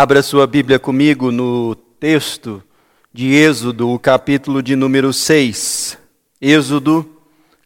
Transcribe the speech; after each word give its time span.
Abra 0.00 0.22
sua 0.22 0.46
Bíblia 0.46 0.78
comigo 0.78 1.32
no 1.32 1.74
texto 1.74 2.62
de 3.12 3.34
Êxodo, 3.34 3.90
o 3.90 3.98
capítulo 3.98 4.62
de 4.62 4.76
número 4.76 5.12
6. 5.12 5.98
Êxodo, 6.40 7.04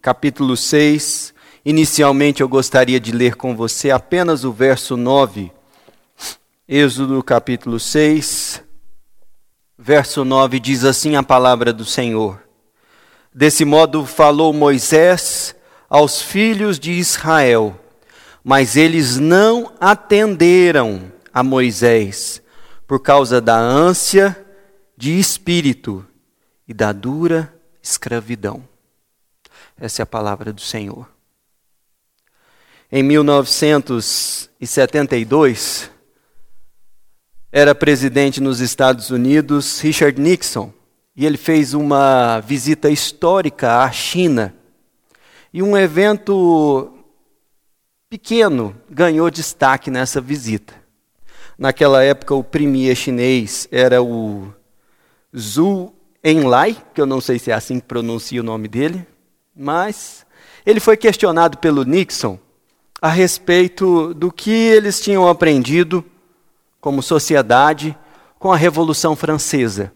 capítulo 0.01 0.57
6. 0.57 1.35
Inicialmente 1.63 2.41
eu 2.41 2.49
gostaria 2.49 2.99
de 2.99 3.13
ler 3.13 3.35
com 3.35 3.55
você 3.55 3.91
apenas 3.91 4.45
o 4.45 4.51
verso 4.51 4.97
9. 4.97 5.53
Êxodo, 6.67 7.23
capítulo 7.23 7.79
6, 7.79 8.65
verso 9.79 10.25
9 10.25 10.59
diz 10.59 10.87
assim 10.87 11.17
a 11.17 11.23
palavra 11.23 11.71
do 11.71 11.85
Senhor: 11.85 12.41
Desse 13.35 13.67
modo 13.67 14.07
falou 14.07 14.55
Moisés 14.55 15.55
aos 15.87 16.23
filhos 16.23 16.79
de 16.79 16.93
Israel, 16.93 17.79
mas 18.43 18.75
eles 18.75 19.19
não 19.19 19.71
atenderam 19.79 21.13
a 21.33 21.43
Moisés 21.43 22.43
por 22.87 23.01
causa 23.01 23.41
da 23.41 23.59
ânsia 23.59 24.37
de 24.97 25.19
espírito 25.19 26.07
e 26.69 26.75
da 26.75 26.93
dura 26.93 27.53
escravidão. 27.83 28.63
Essa 29.79 30.03
é 30.03 30.05
a 30.05 30.07
palavra 30.07 30.53
do 30.53 30.61
Senhor. 30.61 31.11
Em 32.91 33.03
1972, 33.03 35.91
era 37.51 37.75
presidente 37.75 38.41
nos 38.41 38.61
Estados 38.61 39.11
Unidos 39.11 39.81
Richard 39.81 40.21
Nixon, 40.21 40.73
e 41.17 41.27
ele 41.27 41.39
fez 41.39 41.75
uma 41.75 42.39
visita 42.41 42.91
histórica 42.91 43.83
à 43.83 43.91
China. 43.91 44.55
E 45.53 45.63
um 45.63 45.77
evento 45.77 46.97
pequeno 48.09 48.75
ganhou 48.91 49.31
destaque 49.31 49.91
nessa 49.91 50.19
visita. 50.21 50.82
Naquela 51.59 52.03
época, 52.03 52.35
o 52.35 52.43
premier 52.43 52.97
chinês 52.97 53.69
era 53.71 54.03
o 54.03 54.53
Zhu 55.37 55.93
Enlai, 56.25 56.77
que 56.95 57.01
eu 57.01 57.07
não 57.07 57.21
sei 57.21 57.39
se 57.39 57.51
é 57.51 57.55
assim 57.55 57.81
que 57.81 57.87
pronuncia 57.87 58.41
o 58.41 58.45
nome 58.45 58.69
dele, 58.69 59.07
mas 59.55 60.25
ele 60.65 60.81
foi 60.81 60.97
questionado 60.97 61.59
pelo 61.59 61.85
Nixon 61.85 62.39
a 63.01 63.09
respeito 63.09 64.15
do 64.15 64.31
que 64.31 64.51
eles 64.51 65.01
tinham 65.01 65.29
aprendido 65.29 66.05
como 66.81 67.03
sociedade 67.03 67.97
com 68.39 68.53
a 68.53 68.57
Revolução 68.57 69.17
Francesa. 69.17 69.93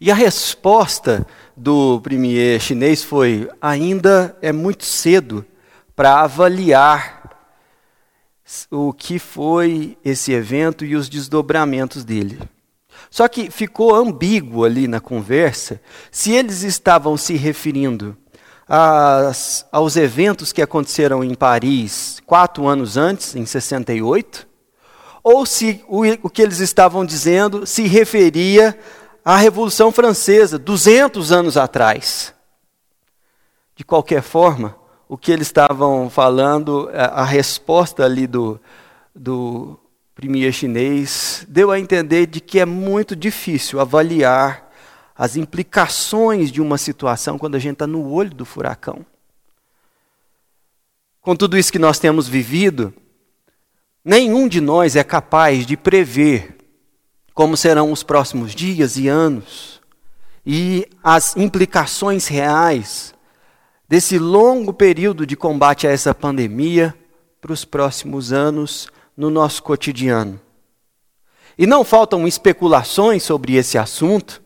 E 0.00 0.10
a 0.10 0.14
resposta 0.14 1.24
do 1.56 2.00
premier 2.00 2.60
chinês 2.60 3.04
foi: 3.04 3.48
ainda 3.60 4.36
é 4.42 4.50
muito 4.50 4.84
cedo 4.84 5.44
para 5.94 6.20
avaliar 6.22 7.21
o 8.70 8.92
que 8.92 9.18
foi 9.18 9.96
esse 10.04 10.32
evento 10.32 10.84
e 10.84 10.94
os 10.96 11.08
desdobramentos 11.08 12.04
dele. 12.04 12.38
Só 13.10 13.28
que 13.28 13.50
ficou 13.50 13.94
ambíguo 13.94 14.64
ali 14.64 14.86
na 14.86 15.00
conversa 15.00 15.80
se 16.10 16.32
eles 16.32 16.62
estavam 16.62 17.16
se 17.16 17.34
referindo 17.34 18.16
às, 18.68 19.66
aos 19.70 19.96
eventos 19.96 20.52
que 20.52 20.62
aconteceram 20.62 21.22
em 21.22 21.34
Paris 21.34 22.22
quatro 22.26 22.66
anos 22.66 22.96
antes, 22.96 23.34
em 23.34 23.44
68, 23.44 24.46
ou 25.22 25.46
se 25.46 25.84
o, 25.88 26.02
o 26.22 26.30
que 26.30 26.42
eles 26.42 26.58
estavam 26.58 27.04
dizendo 27.04 27.66
se 27.66 27.86
referia 27.86 28.78
à 29.24 29.36
Revolução 29.36 29.92
Francesa, 29.92 30.58
200 30.58 31.30
anos 31.30 31.56
atrás. 31.56 32.34
De 33.76 33.84
qualquer 33.84 34.22
forma, 34.22 34.76
o 35.12 35.18
que 35.18 35.30
eles 35.30 35.48
estavam 35.48 36.08
falando, 36.08 36.88
a, 36.94 37.20
a 37.20 37.24
resposta 37.26 38.02
ali 38.02 38.26
do, 38.26 38.58
do 39.14 39.78
premier 40.14 40.50
chinês 40.54 41.44
deu 41.46 41.70
a 41.70 41.78
entender 41.78 42.24
de 42.24 42.40
que 42.40 42.58
é 42.58 42.64
muito 42.64 43.14
difícil 43.14 43.78
avaliar 43.78 44.72
as 45.14 45.36
implicações 45.36 46.50
de 46.50 46.62
uma 46.62 46.78
situação 46.78 47.36
quando 47.36 47.56
a 47.56 47.58
gente 47.58 47.74
está 47.74 47.86
no 47.86 48.10
olho 48.10 48.30
do 48.30 48.46
furacão. 48.46 49.04
Com 51.20 51.36
tudo 51.36 51.58
isso 51.58 51.70
que 51.70 51.78
nós 51.78 51.98
temos 51.98 52.26
vivido, 52.26 52.90
nenhum 54.02 54.48
de 54.48 54.62
nós 54.62 54.96
é 54.96 55.04
capaz 55.04 55.66
de 55.66 55.76
prever 55.76 56.56
como 57.34 57.54
serão 57.54 57.92
os 57.92 58.02
próximos 58.02 58.54
dias 58.54 58.96
e 58.96 59.08
anos 59.08 59.78
e 60.46 60.88
as 61.04 61.36
implicações 61.36 62.28
reais 62.28 63.12
desse 63.92 64.18
longo 64.18 64.72
período 64.72 65.26
de 65.26 65.36
combate 65.36 65.86
a 65.86 65.90
essa 65.90 66.14
pandemia 66.14 66.94
para 67.42 67.52
os 67.52 67.62
próximos 67.62 68.32
anos 68.32 68.88
no 69.14 69.28
nosso 69.28 69.62
cotidiano. 69.62 70.40
E 71.58 71.66
não 71.66 71.84
faltam 71.84 72.26
especulações 72.26 73.22
sobre 73.22 73.54
esse 73.54 73.76
assunto, 73.76 74.42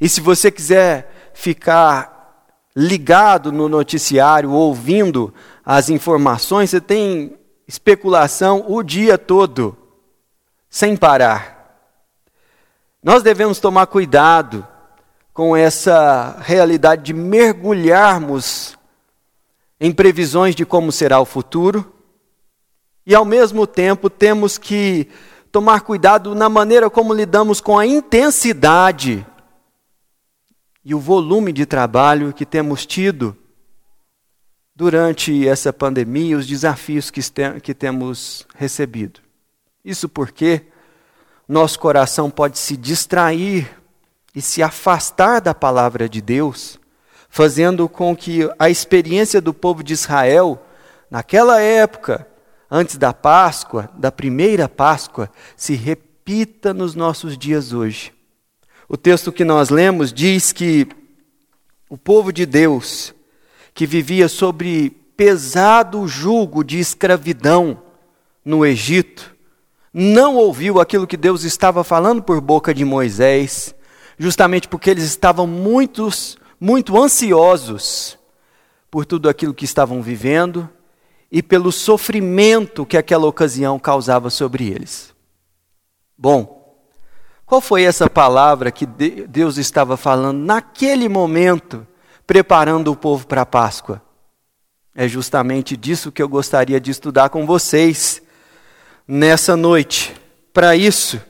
e 0.00 0.08
se 0.08 0.20
você 0.20 0.52
quiser 0.52 1.32
ficar 1.34 2.46
ligado 2.76 3.50
no 3.50 3.68
noticiário, 3.68 4.52
ouvindo 4.52 5.34
as 5.64 5.90
informações, 5.90 6.70
você 6.70 6.80
tem 6.80 7.36
especulação 7.66 8.66
o 8.68 8.84
dia 8.84 9.18
todo, 9.18 9.76
sem 10.70 10.96
parar. 10.96 11.90
Nós 13.02 13.20
devemos 13.20 13.58
tomar 13.58 13.88
cuidado 13.88 14.64
com 15.34 15.56
essa 15.56 16.36
realidade 16.40 17.02
de 17.02 17.12
mergulharmos 17.12 18.75
em 19.80 19.92
previsões 19.92 20.54
de 20.54 20.64
como 20.64 20.90
será 20.90 21.20
o 21.20 21.24
futuro, 21.24 21.92
e 23.04 23.14
ao 23.14 23.24
mesmo 23.24 23.66
tempo 23.66 24.10
temos 24.10 24.58
que 24.58 25.08
tomar 25.52 25.82
cuidado 25.82 26.34
na 26.34 26.48
maneira 26.48 26.90
como 26.90 27.14
lidamos 27.14 27.60
com 27.60 27.78
a 27.78 27.86
intensidade 27.86 29.24
e 30.84 30.94
o 30.94 30.98
volume 31.00 31.52
de 31.52 31.64
trabalho 31.66 32.32
que 32.32 32.44
temos 32.44 32.84
tido 32.84 33.36
durante 34.74 35.48
essa 35.48 35.72
pandemia 35.72 36.32
e 36.32 36.34
os 36.34 36.46
desafios 36.46 37.10
que, 37.10 37.20
que 37.62 37.74
temos 37.74 38.46
recebido. 38.54 39.20
Isso 39.84 40.08
porque 40.08 40.66
nosso 41.48 41.78
coração 41.78 42.30
pode 42.30 42.58
se 42.58 42.76
distrair 42.76 43.70
e 44.34 44.42
se 44.42 44.62
afastar 44.62 45.40
da 45.40 45.54
palavra 45.54 46.08
de 46.08 46.20
Deus 46.20 46.78
fazendo 47.36 47.86
com 47.86 48.16
que 48.16 48.48
a 48.58 48.70
experiência 48.70 49.42
do 49.42 49.52
povo 49.52 49.84
de 49.84 49.92
Israel, 49.92 50.58
naquela 51.10 51.60
época, 51.60 52.26
antes 52.70 52.96
da 52.96 53.12
Páscoa, 53.12 53.90
da 53.92 54.10
primeira 54.10 54.70
Páscoa, 54.70 55.30
se 55.54 55.74
repita 55.74 56.72
nos 56.72 56.94
nossos 56.94 57.36
dias 57.36 57.74
hoje. 57.74 58.10
O 58.88 58.96
texto 58.96 59.30
que 59.30 59.44
nós 59.44 59.68
lemos 59.68 60.14
diz 60.14 60.50
que 60.50 60.88
o 61.90 61.98
povo 61.98 62.32
de 62.32 62.46
Deus, 62.46 63.14
que 63.74 63.84
vivia 63.84 64.28
sobre 64.28 64.88
pesado 65.14 66.08
jugo 66.08 66.64
de 66.64 66.78
escravidão 66.78 67.82
no 68.42 68.64
Egito, 68.64 69.36
não 69.92 70.36
ouviu 70.36 70.80
aquilo 70.80 71.06
que 71.06 71.18
Deus 71.18 71.44
estava 71.44 71.84
falando 71.84 72.22
por 72.22 72.40
boca 72.40 72.72
de 72.72 72.82
Moisés, 72.82 73.74
justamente 74.18 74.66
porque 74.66 74.88
eles 74.88 75.04
estavam 75.04 75.46
muitos 75.46 76.38
muito 76.60 76.96
ansiosos 77.00 78.18
por 78.90 79.04
tudo 79.04 79.28
aquilo 79.28 79.54
que 79.54 79.64
estavam 79.64 80.02
vivendo 80.02 80.68
e 81.30 81.42
pelo 81.42 81.70
sofrimento 81.70 82.86
que 82.86 82.96
aquela 82.96 83.26
ocasião 83.26 83.78
causava 83.78 84.30
sobre 84.30 84.68
eles. 84.68 85.14
Bom, 86.16 86.56
qual 87.44 87.60
foi 87.60 87.82
essa 87.82 88.08
palavra 88.08 88.70
que 88.70 88.86
Deus 88.86 89.58
estava 89.58 89.96
falando 89.96 90.38
naquele 90.38 91.08
momento, 91.08 91.86
preparando 92.26 92.90
o 92.90 92.96
povo 92.96 93.26
para 93.26 93.42
a 93.42 93.46
Páscoa? 93.46 94.02
É 94.94 95.06
justamente 95.06 95.76
disso 95.76 96.10
que 96.10 96.22
eu 96.22 96.28
gostaria 96.28 96.80
de 96.80 96.90
estudar 96.90 97.28
com 97.28 97.44
vocês 97.44 98.22
nessa 99.06 99.56
noite. 99.56 100.16
Para 100.54 100.74
isso, 100.74 101.20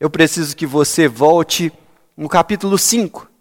eu 0.00 0.10
preciso 0.10 0.56
que 0.56 0.66
você 0.66 1.06
volte 1.06 1.72
no 2.16 2.28
capítulo 2.28 2.76
5 2.76 3.35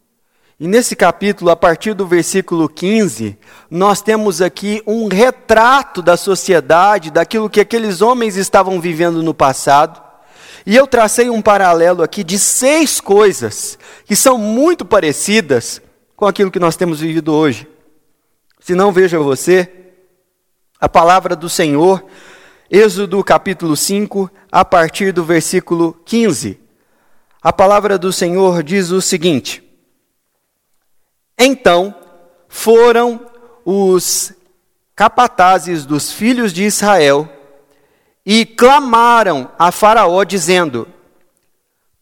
e 0.57 0.67
nesse 0.67 0.95
capítulo, 0.95 1.51
a 1.51 1.55
partir 1.55 1.93
do 1.93 2.07
versículo 2.07 2.69
15, 2.69 3.37
nós 3.69 4.01
temos 4.01 4.41
aqui 4.41 4.81
um 4.87 5.09
retrato 5.09 6.01
da 6.01 6.15
sociedade, 6.15 7.11
daquilo 7.11 7.49
que 7.49 7.59
aqueles 7.59 8.01
homens 8.01 8.37
estavam 8.37 8.79
vivendo 8.79 9.21
no 9.21 9.33
passado. 9.33 10.01
E 10.65 10.73
eu 10.73 10.87
tracei 10.87 11.29
um 11.29 11.41
paralelo 11.41 12.01
aqui 12.01 12.23
de 12.23 12.39
seis 12.39 13.01
coisas 13.01 13.77
que 14.05 14.15
são 14.15 14.37
muito 14.37 14.85
parecidas 14.85 15.81
com 16.15 16.25
aquilo 16.25 16.49
que 16.49 16.59
nós 16.59 16.77
temos 16.77 17.01
vivido 17.01 17.33
hoje. 17.33 17.67
Se 18.61 18.73
não, 18.73 18.93
veja 18.93 19.19
você, 19.19 19.69
a 20.79 20.87
palavra 20.87 21.35
do 21.35 21.49
Senhor, 21.49 22.01
Êxodo 22.71 23.21
capítulo 23.25 23.75
5, 23.75 24.31
a 24.49 24.63
partir 24.63 25.11
do 25.11 25.23
versículo 25.25 25.99
15. 26.05 26.57
A 27.43 27.51
palavra 27.51 27.97
do 27.97 28.13
Senhor 28.13 28.63
diz 28.63 28.89
o 28.91 29.01
seguinte. 29.01 29.64
Então 31.37 31.93
foram 32.47 33.25
os 33.65 34.33
capatazes 34.95 35.85
dos 35.85 36.11
filhos 36.11 36.53
de 36.53 36.63
Israel 36.63 37.29
e 38.25 38.45
clamaram 38.45 39.51
a 39.59 39.71
Faraó, 39.71 40.23
dizendo: 40.23 40.87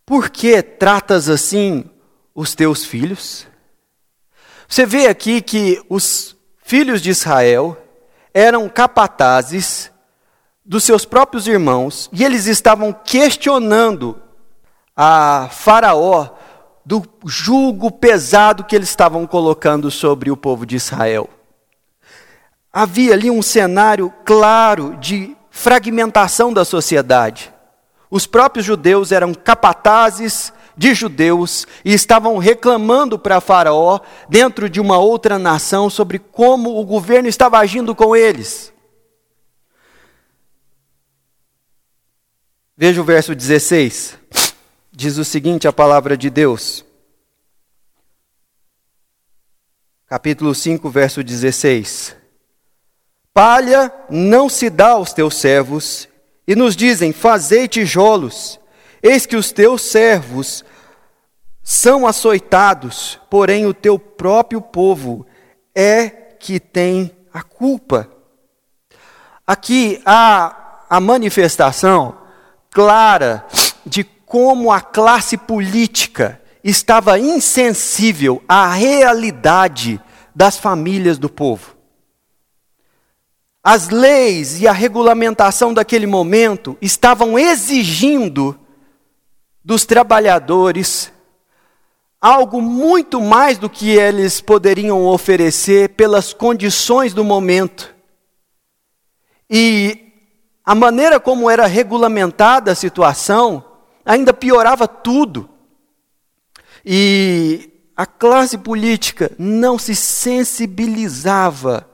Por 0.06 0.30
que 0.30 0.62
tratas 0.62 1.28
assim 1.28 1.90
os 2.36 2.54
teus 2.54 2.86
filhos? 2.86 3.48
Você 4.68 4.86
vê 4.86 5.08
aqui 5.08 5.42
que 5.42 5.84
os 5.90 6.36
filhos 6.64 7.02
de 7.02 7.10
Israel 7.10 7.78
eram 8.34 8.70
capatazes 8.70 9.92
dos 10.66 10.84
seus 10.84 11.06
próprios 11.06 11.48
irmãos 11.48 12.10
e 12.14 12.24
eles 12.24 12.46
estavam 12.46 12.94
questionando 12.94 14.20
a 14.96 15.50
Faraó 15.52 16.30
do 16.86 17.04
jugo 17.26 17.90
pesado 17.92 18.64
que 18.64 18.76
eles 18.76 18.90
estavam 18.90 19.26
colocando 19.26 19.90
sobre 19.90 20.30
o 20.30 20.38
povo 20.38 20.66
de 20.66 20.76
Israel. 20.76 21.30
Havia 22.72 23.14
ali 23.14 23.30
um 23.30 23.42
cenário 23.42 24.12
claro 24.26 24.98
de 24.98 25.38
fragmentação 25.50 26.52
da 26.52 26.66
sociedade. 26.66 27.54
Os 28.10 28.26
próprios 28.26 28.66
judeus 28.66 29.12
eram 29.12 29.34
capatazes 29.34 30.52
de 30.76 30.94
judeus 30.94 31.68
e 31.86 31.94
estavam 31.94 32.38
reclamando 32.38 33.18
para 33.18 33.40
Faraó, 33.40 34.00
dentro 34.28 34.70
de 34.70 34.82
uma 34.82 34.98
outra 34.98 35.38
nação, 35.38 35.90
sobre 35.90 36.18
como 36.18 36.80
o 36.80 36.86
governo 36.86 37.30
estava 37.30 37.60
agindo 37.60 37.94
com 37.96 38.16
eles. 38.16 38.74
Veja 42.76 43.02
o 43.02 43.04
verso 43.04 43.36
16. 43.36 44.18
Diz 44.96 45.18
o 45.18 45.26
seguinte: 45.26 45.68
a 45.68 45.74
palavra 45.74 46.16
de 46.16 46.30
Deus. 46.30 46.86
Capítulo 50.06 50.54
5, 50.54 50.88
verso 50.88 51.24
16. 51.24 52.16
Palha 53.34 53.92
não 54.08 54.48
se 54.48 54.70
dá 54.70 54.90
aos 54.92 55.12
teus 55.12 55.36
servos, 55.36 56.08
e 56.48 56.56
nos 56.56 56.76
dizem: 56.76 57.12
Fazei 57.12 57.68
tijolos. 57.68 58.60
Eis 59.02 59.26
que 59.26 59.36
os 59.36 59.52
teus 59.52 59.82
servos 59.82 60.64
são 61.64 62.06
açoitados, 62.06 63.20
porém 63.32 63.66
o 63.66 63.74
teu 63.74 63.98
próprio 63.98 64.62
povo 64.62 65.26
é 65.74 66.08
que 66.10 66.60
tem 66.60 67.12
a 67.34 67.42
culpa. 67.42 68.08
Aqui 69.46 70.00
há 70.06 70.86
a 70.88 71.00
manifestação 71.02 72.16
clara 72.70 73.46
de 73.86 74.04
como 74.34 74.72
a 74.72 74.82
classe 74.82 75.38
política 75.38 76.42
estava 76.64 77.20
insensível 77.20 78.42
à 78.48 78.74
realidade 78.74 80.02
das 80.34 80.58
famílias 80.58 81.20
do 81.20 81.30
povo. 81.30 81.76
As 83.64 83.90
leis 83.90 84.60
e 84.60 84.68
a 84.68 84.72
regulamentação 84.72 85.72
daquele 85.72 86.08
momento 86.08 86.76
estavam 86.82 87.38
exigindo 87.38 88.60
dos 89.64 89.86
trabalhadores 89.86 91.14
algo 92.20 92.60
muito 92.60 93.22
mais 93.22 93.60
do 93.60 93.70
que 93.70 93.92
eles 93.92 94.42
poderiam 94.42 95.06
oferecer 95.06 95.90
pelas 95.90 96.34
condições 96.34 97.14
do 97.14 97.24
momento. 97.24 97.94
E 99.48 100.12
a 100.66 100.74
maneira 100.74 101.20
como 101.20 101.52
era 101.52 101.68
regulamentada 101.68 102.72
a 102.72 102.76
situação 102.76 103.73
ainda 104.06 104.34
piorava 104.34 104.88
tudo. 104.88 105.50
E 106.86 107.72
a 107.96 108.06
classe 108.06 108.58
política 108.58 109.32
não 109.38 109.78
se 109.78 109.96
sensibilizava 109.96 111.90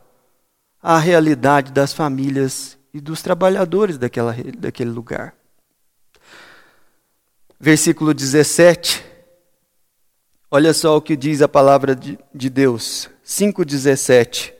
à 0.81 0.97
realidade 0.97 1.71
das 1.71 1.93
famílias 1.93 2.77
e 2.93 2.99
dos 2.99 3.21
trabalhadores 3.21 3.97
daquela, 3.97 4.35
daquele 4.57 4.89
lugar. 4.89 5.35
Versículo 7.59 8.13
17. 8.13 9.05
Olha 10.49 10.73
só 10.73 10.97
o 10.97 11.01
que 11.01 11.15
diz 11.15 11.41
a 11.41 11.47
palavra 11.47 11.95
de, 11.95 12.17
de 12.33 12.49
Deus. 12.49 13.09
5,17. 13.25 14.53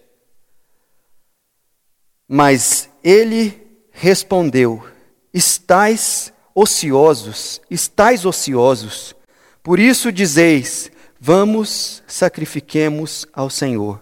Mas 2.27 2.89
ele 3.03 3.87
respondeu: 3.91 4.85
Estais 5.33 6.31
ociosos, 6.53 7.61
estais 7.69 8.25
ociosos. 8.25 9.15
Por 9.61 9.79
isso 9.79 10.11
dizeis: 10.11 10.91
Vamos, 11.19 12.01
sacrifiquemos 12.07 13.25
ao 13.33 13.49
Senhor. 13.49 14.01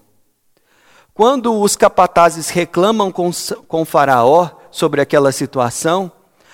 Quando 1.13 1.59
os 1.59 1.75
capatazes 1.75 2.49
reclamam 2.49 3.11
com, 3.11 3.31
com 3.67 3.83
Faraó 3.83 4.51
sobre 4.69 5.01
aquela 5.01 5.31
situação, 5.31 6.11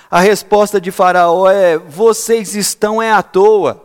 a 0.10 0.20
resposta 0.20 0.80
de 0.80 0.90
Faraó 0.90 1.50
é: 1.50 1.78
Vocês 1.78 2.56
estão 2.56 3.02
é 3.02 3.12
à 3.12 3.22
toa. 3.22 3.84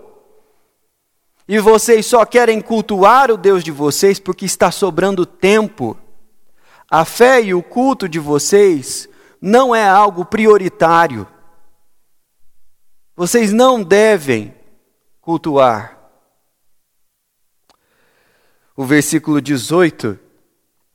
E 1.49 1.58
vocês 1.58 2.05
só 2.05 2.26
querem 2.26 2.60
cultuar 2.60 3.31
o 3.31 3.37
Deus 3.37 3.64
de 3.64 3.72
vocês 3.72 4.20
porque 4.20 4.44
está 4.44 4.70
sobrando 4.70 5.25
tempo. 5.25 5.96
A 6.90 7.05
fé 7.05 7.40
e 7.43 7.55
o 7.55 7.62
culto 7.62 8.08
de 8.08 8.19
vocês 8.19 9.08
não 9.40 9.75
é 9.75 9.88
algo 9.88 10.26
prioritário. 10.26 11.26
Vocês 13.19 13.53
não 13.53 13.82
devem 13.82 14.55
cultuar. 15.20 15.99
O 18.76 18.85
versículo 18.85 19.41
18 19.41 20.17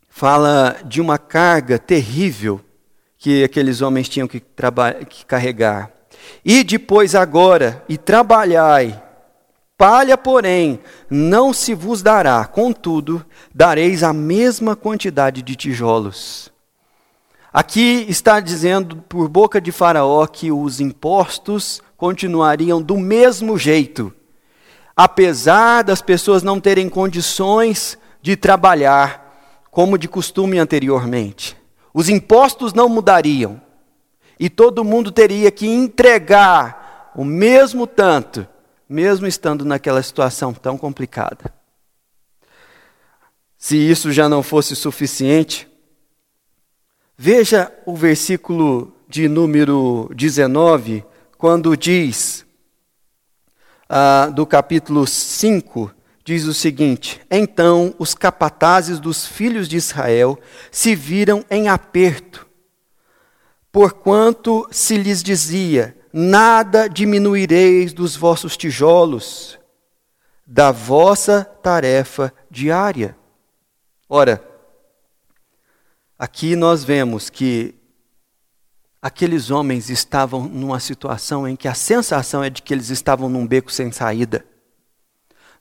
fala 0.08 0.78
de 0.86 1.02
uma 1.02 1.18
carga 1.18 1.78
terrível 1.78 2.62
que 3.18 3.44
aqueles 3.44 3.82
homens 3.82 4.08
tinham 4.08 4.26
que, 4.26 4.40
que 4.40 5.26
carregar. 5.26 5.92
E 6.46 6.64
depois 6.64 7.14
agora, 7.14 7.84
e 7.90 7.98
trabalhai, 7.98 9.04
palha, 9.78 10.18
porém, 10.18 10.80
não 11.10 11.52
se 11.52 11.74
vos 11.74 12.02
dará, 12.02 12.46
contudo, 12.46 13.26
dareis 13.54 14.02
a 14.02 14.14
mesma 14.14 14.78
quantidade 14.78 15.42
de 15.42 15.58
tijolos. 15.58 16.54
Aqui 17.52 18.06
está 18.08 18.40
dizendo 18.40 18.96
por 19.10 19.28
boca 19.28 19.60
de 19.60 19.74
Faraó 19.74 20.26
que 20.26 20.54
os 20.54 20.80
impostos 20.80 21.84
continuariam 22.04 22.82
do 22.82 22.98
mesmo 22.98 23.58
jeito, 23.58 24.14
apesar 24.94 25.84
das 25.84 26.02
pessoas 26.02 26.44
não 26.44 26.60
terem 26.60 26.90
condições 26.90 27.98
de 28.22 28.36
trabalhar 28.36 29.64
como 29.72 29.98
de 29.98 30.10
costume 30.10 30.60
anteriormente. 30.60 31.56
Os 31.94 32.10
impostos 32.10 32.74
não 32.74 32.90
mudariam 32.90 33.62
e 34.38 34.50
todo 34.50 34.84
mundo 34.84 35.14
teria 35.14 35.50
que 35.50 35.66
entregar 35.66 37.14
o 37.16 37.24
mesmo 37.24 37.88
tanto, 37.88 38.46
mesmo 38.90 39.26
estando 39.26 39.64
naquela 39.64 40.04
situação 40.04 40.54
tão 40.54 40.78
complicada. 40.78 41.54
Se 43.58 43.78
isso 43.78 44.12
já 44.12 44.28
não 44.28 44.44
fosse 44.44 44.76
suficiente, 44.76 45.72
Veja 47.16 47.72
o 47.86 47.96
versículo 47.96 48.92
de 49.08 49.30
número 49.30 50.10
19, 50.16 51.06
quando 51.44 51.76
diz, 51.76 52.46
ah, 53.90 54.32
do 54.34 54.48
capítulo 54.48 55.06
5, 55.06 55.94
diz 56.24 56.46
o 56.46 56.54
seguinte: 56.54 57.20
Então 57.30 57.94
os 58.00 58.16
capatazes 58.16 58.98
dos 58.98 59.28
filhos 59.28 59.68
de 59.68 59.76
Israel 59.76 60.40
se 60.72 60.96
viram 60.96 61.44
em 61.52 61.68
aperto, 61.68 62.48
porquanto 63.74 64.66
se 64.72 64.96
lhes 64.96 65.22
dizia: 65.22 65.98
Nada 66.14 66.88
diminuireis 66.88 67.92
dos 67.92 68.16
vossos 68.16 68.56
tijolos, 68.56 69.60
da 70.48 70.72
vossa 70.72 71.44
tarefa 71.44 72.34
diária. 72.50 73.18
Ora, 74.08 74.42
Aqui 76.18 76.56
nós 76.56 76.86
vemos 76.86 77.30
que 77.30 77.76
aqueles 79.04 79.52
homens 79.52 79.90
estavam 79.90 80.48
numa 80.48 80.80
situação 80.80 81.46
em 81.46 81.58
que 81.58 81.68
a 81.68 81.74
sensação 81.74 82.42
é 82.42 82.50
de 82.50 82.62
que 82.62 82.74
eles 82.74 82.90
estavam 82.90 83.28
num 83.28 83.46
beco 83.46 83.70
sem 83.70 83.92
saída. 83.92 84.46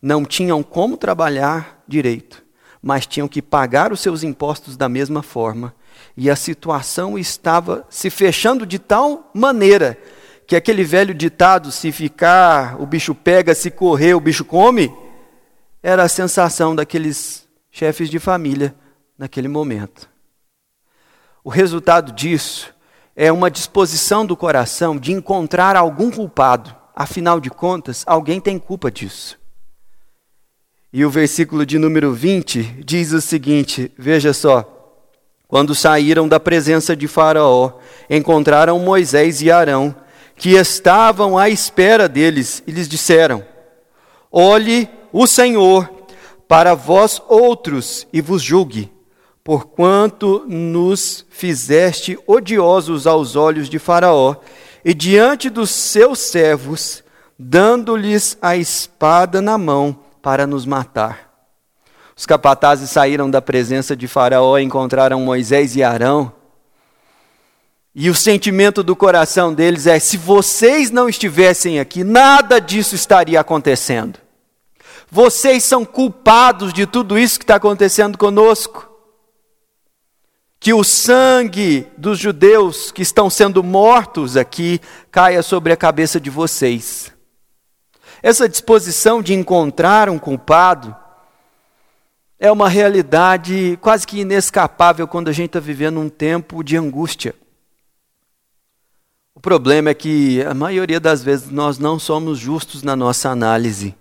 Não 0.01 0.25
tinham 0.25 0.63
como 0.63 0.97
trabalhar 0.97 1.83
direito, 1.89 2.45
mas 2.81 3.05
tinham 3.05 3.27
que 3.27 3.43
pagar 3.43 3.93
os 3.93 3.99
seus 3.99 4.23
impostos 4.23 4.77
da 4.77 4.89
mesma 4.89 5.25
forma. 5.25 5.75
E 6.17 6.31
a 6.31 6.37
situação 6.37 7.19
estava 7.19 7.85
se 7.91 8.11
fechando 8.11 8.65
de 8.65 8.79
tal 8.79 9.29
maneira 9.35 9.99
que 10.47 10.55
aquele 10.55 10.85
velho 10.85 11.13
ditado: 11.13 11.73
se 11.73 11.91
ficar, 11.91 12.81
o 12.81 12.87
bicho 12.87 13.13
pega, 13.13 13.57
se 13.57 13.73
correr, 13.73 14.15
o 14.15 14.21
bicho 14.21 14.45
come, 14.45 14.95
era 15.83 16.05
a 16.05 16.09
sensação 16.09 16.77
daqueles 16.77 17.49
chefes 17.73 18.09
de 18.09 18.21
família 18.21 18.73
naquele 19.19 19.49
momento. 19.49 20.09
O 21.43 21.51
resultado 21.51 22.13
disso 22.13 22.73
é 23.15 23.31
uma 23.31 23.51
disposição 23.51 24.25
do 24.25 24.37
coração 24.37 24.97
de 24.97 25.13
encontrar 25.13 25.77
algum 25.77 26.11
culpado. 26.11 26.75
Afinal 26.95 27.41
de 27.41 27.51
contas, 27.51 28.05
alguém 28.07 28.41
tem 28.41 28.59
culpa 28.59 28.91
disso. 28.91 29.39
E 30.93 31.05
o 31.05 31.11
versículo 31.11 31.65
de 31.65 31.79
número 31.79 32.13
20 32.13 32.83
diz 32.85 33.13
o 33.13 33.21
seguinte: 33.21 33.91
veja 33.97 34.33
só. 34.33 34.69
Quando 35.49 35.75
saíram 35.75 36.27
da 36.29 36.41
presença 36.41 36.97
de 36.97 37.07
Faraó, 37.07 37.73
encontraram 38.09 38.79
Moisés 38.79 39.43
e 39.43 39.51
Arão, 39.51 39.95
que 40.37 40.51
estavam 40.51 41.37
à 41.37 41.49
espera 41.49 42.09
deles, 42.09 42.63
e 42.67 42.71
lhes 42.71 42.89
disseram: 42.89 43.45
Olhe 44.31 44.89
o 45.13 45.27
Senhor 45.27 45.91
para 46.47 46.75
vós 46.75 47.23
outros 47.29 48.07
e 48.13 48.21
vos 48.21 48.43
julgue, 48.43 48.92
porquanto 49.45 50.45
nos 50.47 51.27
fizeste 51.31 52.19
odiosos 52.27 53.07
aos 53.07 53.35
olhos 53.35 53.69
de 53.69 53.79
Faraó 53.79 54.37
e 54.85 54.95
diante 54.95 55.51
dos 55.51 55.71
seus 55.71 56.19
servos, 56.19 57.03
dando-lhes 57.39 58.37
a 58.41 58.57
espada 58.57 59.43
na 59.43 59.59
mão 59.59 59.99
para 60.21 60.47
nos 60.47 60.65
matar. 60.65 61.31
Os 62.17 62.27
capatazes 62.27 62.91
saíram 62.91 63.29
da 63.29 63.43
presença 63.43 63.97
de 63.97 64.07
Faraó 64.07 64.59
e 64.59 64.63
encontraram 64.63 65.21
Moisés 65.21 65.75
e 65.75 65.83
Arão. 65.83 66.33
E 67.95 68.09
o 68.09 68.15
sentimento 68.15 68.83
do 68.83 68.95
coração 68.95 69.53
deles 69.53 69.87
é: 69.87 69.99
se 69.99 70.17
vocês 70.17 70.91
não 70.91 71.09
estivessem 71.09 71.81
aqui, 71.81 72.05
nada 72.05 72.61
disso 72.61 72.95
estaria 72.95 73.41
acontecendo. 73.41 74.19
Vocês 75.11 75.65
são 75.65 75.85
culpados 75.85 76.73
de 76.73 76.87
tudo 76.87 77.19
isso 77.19 77.39
que 77.39 77.45
está 77.45 77.57
acontecendo 77.57 78.17
conosco. 78.17 78.92
Que 80.63 80.73
o 80.73 80.85
sangue 80.85 81.89
dos 81.99 82.21
judeus 82.21 82.93
que 82.93 83.03
estão 83.03 83.29
sendo 83.29 83.65
mortos 83.65 84.37
aqui 84.37 84.81
caia 85.11 85.43
sobre 85.43 85.73
a 85.73 85.77
cabeça 85.77 86.21
de 86.21 86.31
vocês. 86.31 87.13
Essa 88.23 88.49
disposição 88.49 89.21
de 89.21 89.35
encontrar 89.35 90.09
um 90.09 90.21
culpado 90.21 90.95
é 92.39 92.49
uma 92.53 92.69
realidade 92.69 93.77
quase 93.81 94.07
que 94.07 94.21
inescapável 94.21 95.09
quando 95.09 95.27
a 95.27 95.33
gente 95.33 95.47
está 95.47 95.59
vivendo 95.59 95.99
um 95.99 96.09
tempo 96.09 96.63
de 96.63 96.77
angústia. 96.77 97.35
O 99.35 99.41
problema 99.41 99.91
é 99.91 99.95
que 99.95 100.45
a 100.45 100.55
maioria 100.55 101.01
das 101.01 101.25
vezes 101.25 101.51
nós 101.51 101.77
não 101.77 101.99
somos 101.99 102.39
justos 102.39 102.85
na 102.85 102.95
nossa 102.95 103.31
análise. 103.31 103.97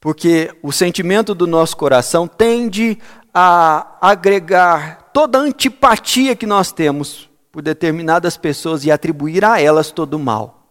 Porque 0.00 0.52
o 0.60 0.72
sentimento 0.72 1.36
do 1.36 1.46
nosso 1.46 1.76
coração 1.76 2.26
tende 2.26 2.98
a 3.32 3.96
agregar 4.00 5.05
toda 5.16 5.38
a 5.38 5.40
antipatia 5.40 6.36
que 6.36 6.44
nós 6.44 6.70
temos 6.70 7.30
por 7.50 7.62
determinadas 7.62 8.36
pessoas 8.36 8.84
e 8.84 8.90
atribuir 8.90 9.46
a 9.46 9.58
elas 9.58 9.90
todo 9.90 10.12
o 10.12 10.18
mal. 10.18 10.68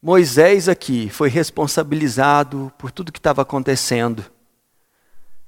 Moisés 0.00 0.66
aqui 0.66 1.10
foi 1.10 1.28
responsabilizado 1.28 2.72
por 2.78 2.90
tudo 2.90 3.12
que 3.12 3.18
estava 3.18 3.42
acontecendo. 3.42 4.24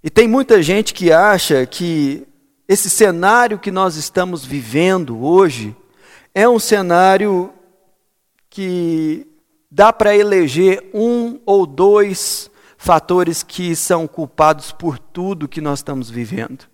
E 0.04 0.10
tem 0.10 0.28
muita 0.28 0.62
gente 0.62 0.92
que 0.92 1.10
acha 1.10 1.64
que 1.64 2.28
esse 2.68 2.90
cenário 2.90 3.58
que 3.58 3.70
nós 3.70 3.96
estamos 3.96 4.44
vivendo 4.44 5.24
hoje 5.24 5.74
é 6.34 6.46
um 6.46 6.58
cenário 6.58 7.50
que 8.50 9.26
dá 9.70 9.90
para 9.90 10.14
eleger 10.14 10.90
um 10.92 11.40
ou 11.46 11.64
dois 11.66 12.50
fatores 12.76 13.42
que 13.42 13.74
são 13.74 14.06
culpados 14.06 14.70
por 14.70 14.98
tudo 14.98 15.48
que 15.48 15.62
nós 15.62 15.78
estamos 15.78 16.10
vivendo. 16.10 16.68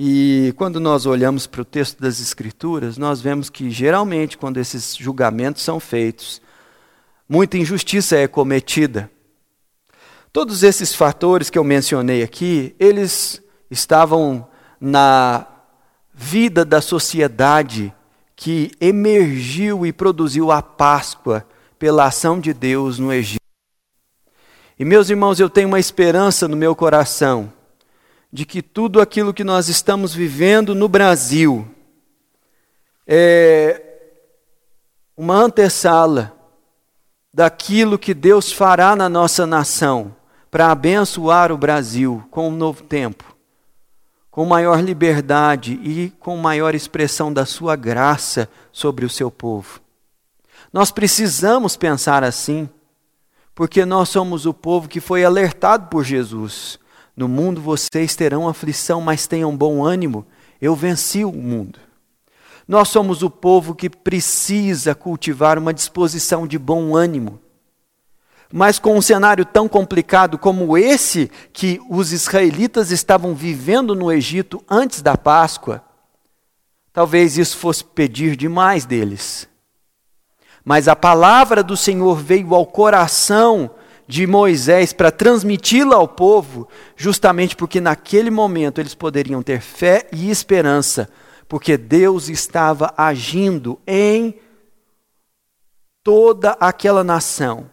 E 0.00 0.54
quando 0.56 0.78
nós 0.78 1.06
olhamos 1.06 1.48
para 1.48 1.62
o 1.62 1.64
texto 1.64 2.00
das 2.00 2.20
Escrituras, 2.20 2.96
nós 2.96 3.20
vemos 3.20 3.50
que 3.50 3.68
geralmente, 3.68 4.38
quando 4.38 4.58
esses 4.58 4.94
julgamentos 4.94 5.64
são 5.64 5.80
feitos, 5.80 6.40
muita 7.28 7.58
injustiça 7.58 8.16
é 8.16 8.28
cometida. 8.28 9.10
Todos 10.32 10.62
esses 10.62 10.94
fatores 10.94 11.50
que 11.50 11.58
eu 11.58 11.64
mencionei 11.64 12.22
aqui, 12.22 12.76
eles 12.78 13.42
estavam 13.68 14.46
na 14.80 15.44
vida 16.14 16.64
da 16.64 16.80
sociedade 16.80 17.92
que 18.36 18.70
emergiu 18.80 19.84
e 19.84 19.92
produziu 19.92 20.52
a 20.52 20.62
Páscoa 20.62 21.44
pela 21.76 22.04
ação 22.04 22.38
de 22.38 22.54
Deus 22.54 23.00
no 23.00 23.12
Egito. 23.12 23.42
E 24.78 24.84
meus 24.84 25.10
irmãos, 25.10 25.40
eu 25.40 25.50
tenho 25.50 25.66
uma 25.66 25.80
esperança 25.80 26.46
no 26.46 26.56
meu 26.56 26.76
coração 26.76 27.52
de 28.32 28.44
que 28.44 28.62
tudo 28.62 29.00
aquilo 29.00 29.32
que 29.32 29.44
nós 29.44 29.68
estamos 29.68 30.14
vivendo 30.14 30.74
no 30.74 30.88
Brasil 30.88 31.66
é 33.06 33.82
uma 35.16 35.34
antessala 35.34 36.36
daquilo 37.32 37.98
que 37.98 38.14
Deus 38.14 38.52
fará 38.52 38.94
na 38.94 39.08
nossa 39.08 39.46
nação 39.46 40.14
para 40.50 40.70
abençoar 40.70 41.50
o 41.50 41.58
Brasil 41.58 42.26
com 42.30 42.48
um 42.48 42.56
novo 42.56 42.82
tempo, 42.82 43.36
com 44.30 44.44
maior 44.44 44.80
liberdade 44.80 45.80
e 45.82 46.10
com 46.20 46.36
maior 46.36 46.74
expressão 46.74 47.32
da 47.32 47.44
sua 47.44 47.76
graça 47.76 48.48
sobre 48.72 49.04
o 49.04 49.10
seu 49.10 49.30
povo. 49.30 49.80
Nós 50.72 50.90
precisamos 50.90 51.76
pensar 51.76 52.22
assim, 52.22 52.68
porque 53.54 53.84
nós 53.84 54.08
somos 54.08 54.46
o 54.46 54.54
povo 54.54 54.88
que 54.88 55.00
foi 55.00 55.24
alertado 55.24 55.88
por 55.88 56.04
Jesus. 56.04 56.78
No 57.18 57.26
mundo 57.26 57.60
vocês 57.60 58.14
terão 58.14 58.48
aflição, 58.48 59.00
mas 59.00 59.26
tenham 59.26 59.56
bom 59.56 59.84
ânimo, 59.84 60.24
eu 60.62 60.76
venci 60.76 61.24
o 61.24 61.32
mundo. 61.32 61.80
Nós 62.66 62.88
somos 62.88 63.22
o 63.22 63.28
povo 63.28 63.74
que 63.74 63.90
precisa 63.90 64.94
cultivar 64.94 65.58
uma 65.58 65.74
disposição 65.74 66.46
de 66.46 66.58
bom 66.58 66.96
ânimo 66.96 67.40
mas 68.52 68.78
com 68.78 68.96
um 68.96 69.02
cenário 69.02 69.44
tão 69.44 69.68
complicado 69.68 70.38
como 70.38 70.76
esse 70.76 71.30
que 71.52 71.80
os 71.90 72.12
israelitas 72.12 72.90
estavam 72.90 73.34
vivendo 73.34 73.94
no 73.94 74.10
Egito 74.10 74.64
antes 74.68 75.02
da 75.02 75.16
Páscoa, 75.16 75.82
talvez 76.92 77.36
isso 77.36 77.58
fosse 77.58 77.84
pedir 77.84 78.36
demais 78.36 78.86
deles. 78.86 79.46
Mas 80.64 80.88
a 80.88 80.96
palavra 80.96 81.62
do 81.62 81.76
Senhor 81.76 82.16
veio 82.16 82.54
ao 82.54 82.64
coração 82.64 83.70
de 84.08 84.26
Moisés 84.26 84.94
para 84.94 85.12
transmiti-la 85.12 85.94
ao 85.94 86.08
povo, 86.08 86.66
justamente 86.96 87.54
porque 87.54 87.78
naquele 87.78 88.30
momento 88.30 88.80
eles 88.80 88.94
poderiam 88.94 89.42
ter 89.42 89.60
fé 89.60 90.08
e 90.10 90.30
esperança, 90.30 91.10
porque 91.46 91.76
Deus 91.76 92.30
estava 92.30 92.92
agindo 92.96 93.78
em 93.86 94.34
toda 96.02 96.52
aquela 96.52 97.04
nação 97.04 97.70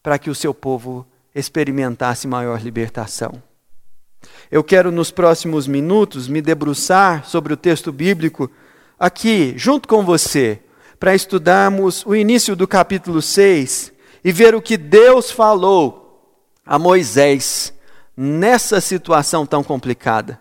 para 0.00 0.16
que 0.16 0.30
o 0.30 0.34
seu 0.34 0.54
povo 0.54 1.04
experimentasse 1.34 2.28
maior 2.28 2.62
libertação. 2.62 3.42
Eu 4.50 4.62
quero, 4.62 4.92
nos 4.92 5.10
próximos 5.10 5.66
minutos, 5.66 6.28
me 6.28 6.40
debruçar 6.40 7.26
sobre 7.26 7.52
o 7.52 7.56
texto 7.56 7.90
bíblico 7.90 8.48
aqui, 8.98 9.54
junto 9.56 9.88
com 9.88 10.04
você, 10.04 10.60
para 11.00 11.16
estudarmos 11.16 12.06
o 12.06 12.14
início 12.14 12.54
do 12.54 12.66
capítulo 12.66 13.20
6 13.20 13.97
e 14.24 14.32
ver 14.32 14.54
o 14.54 14.62
que 14.62 14.76
Deus 14.76 15.30
falou 15.30 16.08
a 16.64 16.78
Moisés 16.78 17.72
nessa 18.16 18.80
situação 18.80 19.46
tão 19.46 19.62
complicada. 19.62 20.40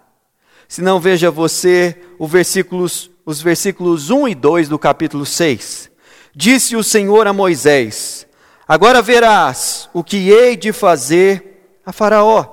Se 0.67 0.81
não, 0.81 0.99
veja 0.99 1.31
você 1.31 2.03
versículos, 2.19 3.09
os 3.25 3.41
versículos 3.41 4.09
1 4.09 4.27
e 4.27 4.35
2 4.35 4.67
do 4.67 4.77
capítulo 4.77 5.25
6. 5.25 5.89
Disse 6.35 6.75
o 6.75 6.83
Senhor 6.83 7.25
a 7.27 7.33
Moisés: 7.33 8.27
Agora 8.67 9.01
verás 9.01 9.89
o 9.93 10.03
que 10.03 10.29
hei 10.29 10.57
de 10.57 10.73
fazer 10.73 11.79
a 11.85 11.93
Faraó, 11.93 12.45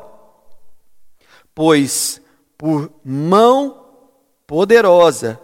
pois 1.54 2.20
por 2.56 2.92
mão 3.04 3.84
poderosa 4.46 5.40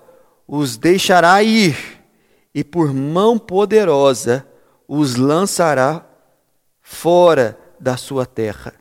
os 0.46 0.76
deixará 0.76 1.42
ir, 1.42 1.76
e 2.54 2.62
por 2.62 2.94
mão 2.94 3.38
poderosa 3.38 4.46
os 4.92 5.14
lançará 5.14 6.04
fora 6.80 7.56
da 7.78 7.96
sua 7.96 8.26
terra. 8.26 8.74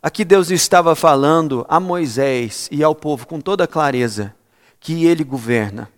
Aqui 0.00 0.24
Deus 0.24 0.50
estava 0.50 0.94
falando 0.94 1.66
a 1.68 1.80
Moisés 1.80 2.68
e 2.70 2.84
ao 2.84 2.94
povo 2.94 3.26
com 3.26 3.40
toda 3.40 3.66
clareza 3.66 4.34
que 4.78 5.04
ele 5.04 5.24
governa, 5.24 5.90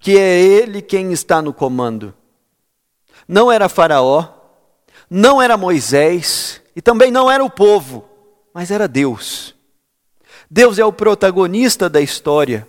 que 0.00 0.16
é 0.16 0.40
ele 0.40 0.80
quem 0.80 1.12
está 1.12 1.42
no 1.42 1.52
comando 1.52 2.14
não 3.28 3.52
era 3.52 3.68
Faraó, 3.68 4.26
não 5.10 5.40
era 5.40 5.58
Moisés 5.58 6.62
e 6.74 6.80
também 6.80 7.10
não 7.10 7.30
era 7.30 7.44
o 7.44 7.50
povo, 7.50 8.08
mas 8.54 8.70
era 8.70 8.88
Deus. 8.88 9.54
Deus 10.50 10.78
é 10.78 10.84
o 10.84 10.92
protagonista 10.92 11.90
da 11.90 12.00
história. 12.00 12.66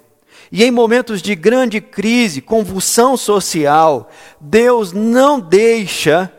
E 0.51 0.63
em 0.63 0.71
momentos 0.71 1.21
de 1.21 1.35
grande 1.35 1.79
crise, 1.79 2.41
convulsão 2.41 3.15
social, 3.15 4.09
Deus 4.41 4.91
não 4.91 5.39
deixa 5.39 6.31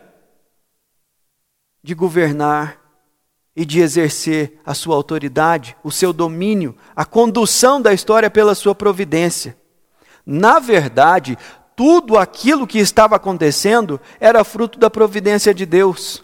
de 1.83 1.95
governar 1.95 2.81
e 3.55 3.65
de 3.65 3.81
exercer 3.81 4.59
a 4.65 4.75
sua 4.75 4.97
autoridade, 4.97 5.77
o 5.85 5.91
seu 5.91 6.13
domínio, 6.13 6.77
a 6.95 7.05
condução 7.05 7.81
da 7.81 7.93
história 7.93 8.31
pela 8.31 8.55
sua 8.55 8.75
providência. 8.75 9.57
Na 10.27 10.59
verdade, 10.59 11.39
tudo 11.77 12.19
aquilo 12.19 12.67
que 12.67 12.79
estava 12.79 13.17
acontecendo 13.17 14.01
era 14.19 14.45
fruto 14.45 14.79
da 14.79 14.91
providência 14.91 15.55
de 15.55 15.65
Deus. 15.65 16.23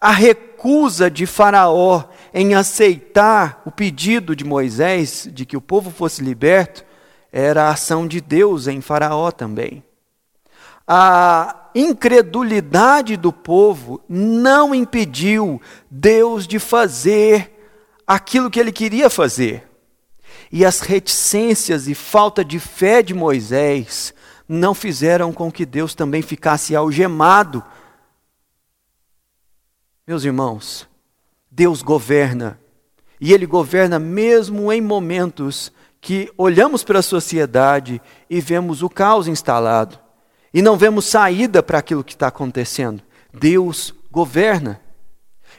A 0.00 0.10
recusa 0.10 1.10
de 1.10 1.24
Faraó 1.24 2.04
em 2.34 2.54
aceitar 2.54 3.62
o 3.64 3.70
pedido 3.70 4.34
de 4.34 4.44
Moisés 4.44 5.28
de 5.32 5.46
que 5.46 5.56
o 5.56 5.60
povo 5.60 5.90
fosse 5.90 6.22
liberto 6.22 6.84
era 7.32 7.64
a 7.64 7.70
ação 7.70 8.06
de 8.06 8.20
Deus 8.20 8.68
em 8.68 8.82
Faraó 8.82 9.30
também. 9.30 9.82
A 10.86 11.70
incredulidade 11.74 13.16
do 13.16 13.32
povo 13.32 14.02
não 14.06 14.74
impediu 14.74 15.60
Deus 15.90 16.46
de 16.46 16.58
fazer 16.58 17.50
aquilo 18.06 18.50
que 18.50 18.60
ele 18.60 18.70
queria 18.70 19.08
fazer. 19.08 19.66
E 20.50 20.66
as 20.66 20.80
reticências 20.80 21.88
e 21.88 21.94
falta 21.94 22.44
de 22.44 22.58
fé 22.58 23.02
de 23.02 23.14
Moisés 23.14 24.12
não 24.46 24.74
fizeram 24.74 25.32
com 25.32 25.50
que 25.50 25.64
Deus 25.64 25.94
também 25.94 26.20
ficasse 26.20 26.76
algemado. 26.76 27.64
Meus 30.06 30.24
irmãos, 30.24 30.86
Deus 31.50 31.80
governa. 31.80 32.60
E 33.18 33.32
Ele 33.32 33.46
governa 33.46 33.98
mesmo 33.98 34.70
em 34.70 34.80
momentos 34.80 35.72
que 36.02 36.28
olhamos 36.36 36.82
para 36.82 36.98
a 36.98 37.02
sociedade 37.02 38.02
e 38.28 38.40
vemos 38.40 38.82
o 38.82 38.90
caos 38.90 39.28
instalado. 39.28 39.96
E 40.52 40.60
não 40.60 40.76
vemos 40.76 41.06
saída 41.06 41.62
para 41.62 41.78
aquilo 41.78 42.02
que 42.02 42.12
está 42.12 42.26
acontecendo. 42.26 43.00
Deus 43.32 43.94
governa. 44.10 44.80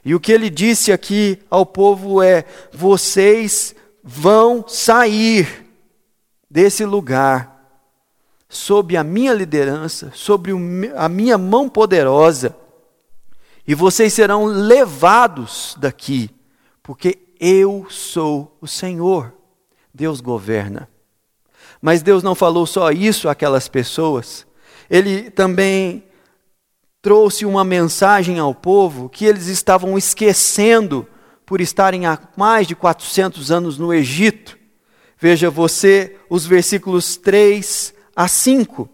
E 0.04 0.14
o 0.14 0.20
que 0.20 0.34
ele 0.34 0.50
disse 0.50 0.92
aqui 0.92 1.40
ao 1.50 1.66
povo 1.66 2.22
é: 2.22 2.44
vocês 2.74 3.74
vão 4.04 4.68
sair 4.68 5.66
desse 6.52 6.84
lugar 6.84 7.54
sob 8.50 8.98
a 8.98 9.04
minha 9.04 9.34
liderança, 9.34 10.12
sobre 10.14 10.52
a 10.96 11.08
minha 11.08 11.38
mão 11.38 11.70
poderosa, 11.70 12.56
e 13.66 13.74
vocês 13.74 14.14
serão 14.14 14.44
levados 14.44 15.76
daqui, 15.80 16.30
porque 16.84 17.18
eu 17.40 17.88
sou 17.90 18.58
o 18.60 18.68
Senhor. 18.68 19.34
Deus 19.94 20.22
governa. 20.22 20.90
Mas 21.82 22.02
Deus 22.02 22.24
não 22.24 22.34
falou 22.34 22.66
só 22.66 22.92
isso 22.92 23.30
àquelas 23.30 23.68
pessoas, 23.68 24.48
ele 24.90 25.30
também 25.30 26.04
trouxe 27.02 27.46
uma 27.46 27.66
mensagem 27.66 28.40
ao 28.40 28.56
povo 28.56 29.10
que 29.10 29.26
eles 29.26 29.48
estavam 29.48 29.98
esquecendo 29.98 31.06
por 31.46 31.60
estarem 31.60 32.06
há 32.06 32.18
mais 32.38 32.66
de 32.66 32.76
400 32.76 33.52
anos 33.52 33.78
no 33.78 33.94
Egito. 33.94 34.58
Veja 35.20 35.50
você 35.50 36.18
os 36.30 36.46
versículos 36.46 37.18
3 37.18 37.94
a 38.16 38.28
5. 38.28 38.90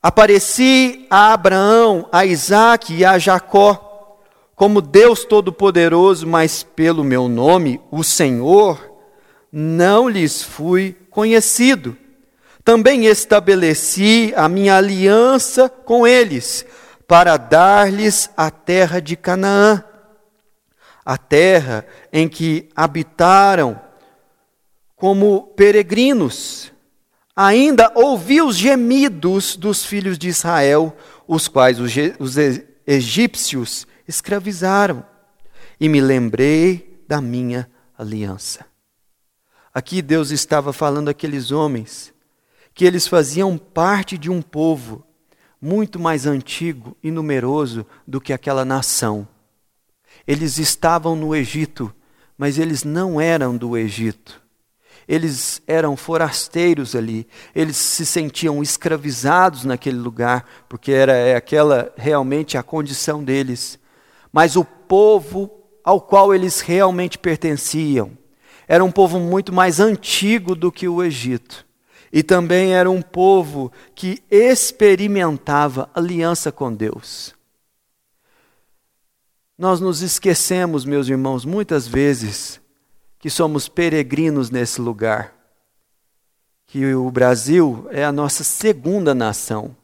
Apareci 0.00 1.06
a 1.10 1.32
Abraão, 1.32 2.08
a 2.12 2.24
Isaac 2.24 2.94
e 2.94 3.04
a 3.04 3.18
Jacó, 3.18 4.20
como 4.54 4.80
Deus 4.80 5.24
Todo-Poderoso, 5.24 6.26
mas 6.26 6.62
pelo 6.62 7.02
meu 7.02 7.26
nome, 7.26 7.80
o 7.90 8.04
Senhor, 8.04 8.93
não 9.56 10.08
lhes 10.08 10.42
fui 10.42 10.96
conhecido. 11.08 11.96
Também 12.64 13.06
estabeleci 13.06 14.32
a 14.34 14.48
minha 14.48 14.76
aliança 14.76 15.68
com 15.68 16.04
eles, 16.04 16.66
para 17.06 17.36
dar-lhes 17.36 18.28
a 18.36 18.50
terra 18.50 19.00
de 19.00 19.14
Canaã, 19.14 19.84
a 21.04 21.16
terra 21.16 21.86
em 22.12 22.28
que 22.28 22.68
habitaram 22.74 23.80
como 24.96 25.52
peregrinos. 25.54 26.72
Ainda 27.36 27.92
ouvi 27.94 28.42
os 28.42 28.56
gemidos 28.56 29.54
dos 29.54 29.84
filhos 29.84 30.18
de 30.18 30.28
Israel, 30.28 30.96
os 31.28 31.46
quais 31.46 31.78
os, 31.78 31.92
os 32.18 32.36
egípcios 32.84 33.86
escravizaram, 34.08 35.04
e 35.78 35.88
me 35.88 36.00
lembrei 36.00 37.04
da 37.06 37.20
minha 37.20 37.68
aliança. 37.96 38.73
Aqui 39.74 40.00
Deus 40.00 40.30
estava 40.30 40.72
falando 40.72 41.08
àqueles 41.08 41.50
homens 41.50 42.14
que 42.72 42.84
eles 42.84 43.08
faziam 43.08 43.58
parte 43.58 44.16
de 44.16 44.30
um 44.30 44.40
povo 44.40 45.04
muito 45.60 45.98
mais 45.98 46.26
antigo 46.26 46.96
e 47.02 47.10
numeroso 47.10 47.84
do 48.06 48.20
que 48.20 48.32
aquela 48.32 48.64
nação. 48.64 49.26
Eles 50.26 50.58
estavam 50.58 51.16
no 51.16 51.34
Egito, 51.34 51.92
mas 52.38 52.56
eles 52.56 52.84
não 52.84 53.20
eram 53.20 53.56
do 53.56 53.76
Egito. 53.76 54.40
Eles 55.08 55.60
eram 55.66 55.96
forasteiros 55.96 56.94
ali, 56.94 57.26
eles 57.52 57.76
se 57.76 58.06
sentiam 58.06 58.62
escravizados 58.62 59.64
naquele 59.64 59.98
lugar, 59.98 60.46
porque 60.68 60.92
era 60.92 61.12
é 61.12 61.34
aquela 61.34 61.92
realmente 61.96 62.56
a 62.56 62.62
condição 62.62 63.24
deles. 63.24 63.78
Mas 64.32 64.54
o 64.54 64.64
povo 64.64 65.50
ao 65.82 66.00
qual 66.00 66.32
eles 66.32 66.60
realmente 66.60 67.18
pertenciam 67.18 68.16
era 68.66 68.84
um 68.84 68.90
povo 68.90 69.18
muito 69.18 69.52
mais 69.52 69.80
antigo 69.80 70.54
do 70.54 70.72
que 70.72 70.88
o 70.88 71.02
Egito. 71.02 71.66
E 72.12 72.22
também 72.22 72.74
era 72.74 72.90
um 72.90 73.02
povo 73.02 73.72
que 73.94 74.22
experimentava 74.30 75.90
aliança 75.94 76.52
com 76.52 76.72
Deus. 76.72 77.34
Nós 79.56 79.80
nos 79.80 80.02
esquecemos, 80.02 80.84
meus 80.84 81.08
irmãos, 81.08 81.44
muitas 81.44 81.86
vezes 81.86 82.60
que 83.18 83.30
somos 83.30 83.68
peregrinos 83.68 84.50
nesse 84.50 84.80
lugar, 84.80 85.34
que 86.66 86.94
o 86.94 87.10
Brasil 87.10 87.86
é 87.90 88.04
a 88.04 88.12
nossa 88.12 88.44
segunda 88.44 89.14
nação 89.14 89.76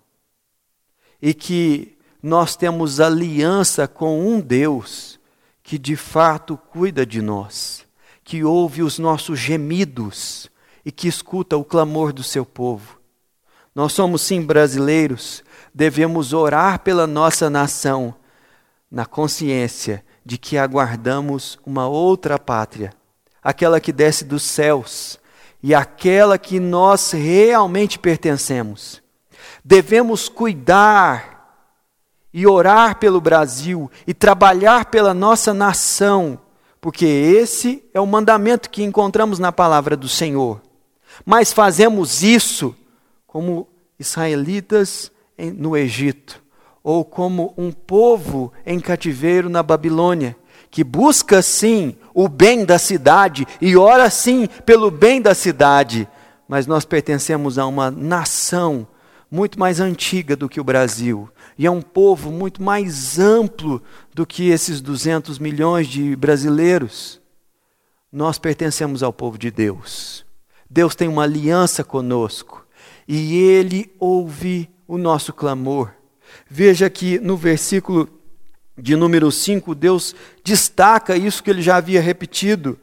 e 1.22 1.32
que 1.32 1.96
nós 2.22 2.56
temos 2.56 3.00
aliança 3.00 3.86
com 3.88 4.20
um 4.20 4.40
Deus 4.40 5.18
que 5.62 5.78
de 5.78 5.94
fato 5.94 6.56
cuida 6.56 7.06
de 7.06 7.22
nós, 7.22 7.86
que 8.30 8.44
ouve 8.44 8.80
os 8.80 8.96
nossos 8.96 9.40
gemidos 9.40 10.48
e 10.84 10.92
que 10.92 11.08
escuta 11.08 11.56
o 11.56 11.64
clamor 11.64 12.12
do 12.12 12.22
seu 12.22 12.46
povo. 12.46 13.00
Nós 13.74 13.92
somos 13.92 14.22
sim 14.22 14.40
brasileiros, 14.40 15.42
devemos 15.74 16.32
orar 16.32 16.78
pela 16.78 17.08
nossa 17.08 17.50
nação, 17.50 18.14
na 18.88 19.04
consciência 19.04 20.04
de 20.24 20.38
que 20.38 20.56
aguardamos 20.56 21.58
uma 21.66 21.88
outra 21.88 22.38
pátria, 22.38 22.92
aquela 23.42 23.80
que 23.80 23.90
desce 23.90 24.24
dos 24.24 24.44
céus 24.44 25.18
e 25.60 25.74
aquela 25.74 26.38
que 26.38 26.60
nós 26.60 27.10
realmente 27.10 27.98
pertencemos. 27.98 29.02
Devemos 29.64 30.28
cuidar 30.28 31.66
e 32.32 32.46
orar 32.46 32.94
pelo 33.00 33.20
Brasil 33.20 33.90
e 34.06 34.14
trabalhar 34.14 34.84
pela 34.84 35.12
nossa 35.12 35.52
nação, 35.52 36.38
porque 36.80 37.04
esse 37.04 37.84
é 37.92 38.00
o 38.00 38.06
mandamento 38.06 38.70
que 38.70 38.82
encontramos 38.82 39.38
na 39.38 39.52
palavra 39.52 39.96
do 39.96 40.08
Senhor. 40.08 40.60
Mas 41.24 41.52
fazemos 41.52 42.22
isso 42.22 42.74
como 43.26 43.68
israelitas 43.98 45.12
no 45.56 45.76
Egito, 45.76 46.42
ou 46.82 47.04
como 47.04 47.54
um 47.56 47.70
povo 47.70 48.52
em 48.64 48.80
cativeiro 48.80 49.48
na 49.48 49.62
Babilônia, 49.62 50.36
que 50.70 50.84
busca 50.84 51.42
sim 51.42 51.96
o 52.14 52.28
bem 52.28 52.64
da 52.64 52.78
cidade 52.78 53.46
e 53.60 53.76
ora 53.76 54.08
sim 54.08 54.48
pelo 54.64 54.90
bem 54.90 55.20
da 55.20 55.34
cidade, 55.34 56.08
mas 56.48 56.66
nós 56.66 56.84
pertencemos 56.84 57.58
a 57.58 57.66
uma 57.66 57.90
nação 57.90 58.86
muito 59.30 59.58
mais 59.58 59.80
antiga 59.80 60.34
do 60.34 60.48
que 60.48 60.60
o 60.60 60.64
Brasil, 60.64 61.28
e 61.60 61.66
é 61.66 61.70
um 61.70 61.82
povo 61.82 62.32
muito 62.32 62.62
mais 62.62 63.18
amplo 63.18 63.82
do 64.14 64.24
que 64.24 64.48
esses 64.48 64.80
200 64.80 65.38
milhões 65.38 65.86
de 65.86 66.16
brasileiros. 66.16 67.20
Nós 68.10 68.38
pertencemos 68.38 69.02
ao 69.02 69.12
povo 69.12 69.36
de 69.36 69.50
Deus. 69.50 70.24
Deus 70.70 70.94
tem 70.94 71.06
uma 71.06 71.24
aliança 71.24 71.84
conosco 71.84 72.66
e 73.06 73.36
Ele 73.36 73.92
ouve 73.98 74.70
o 74.88 74.96
nosso 74.96 75.34
clamor. 75.34 75.92
Veja 76.48 76.88
que 76.88 77.18
no 77.18 77.36
versículo 77.36 78.08
de 78.74 78.96
número 78.96 79.30
5, 79.30 79.74
Deus 79.74 80.14
destaca 80.42 81.14
isso 81.14 81.42
que 81.42 81.50
ele 81.50 81.60
já 81.60 81.76
havia 81.76 82.00
repetido. 82.00 82.78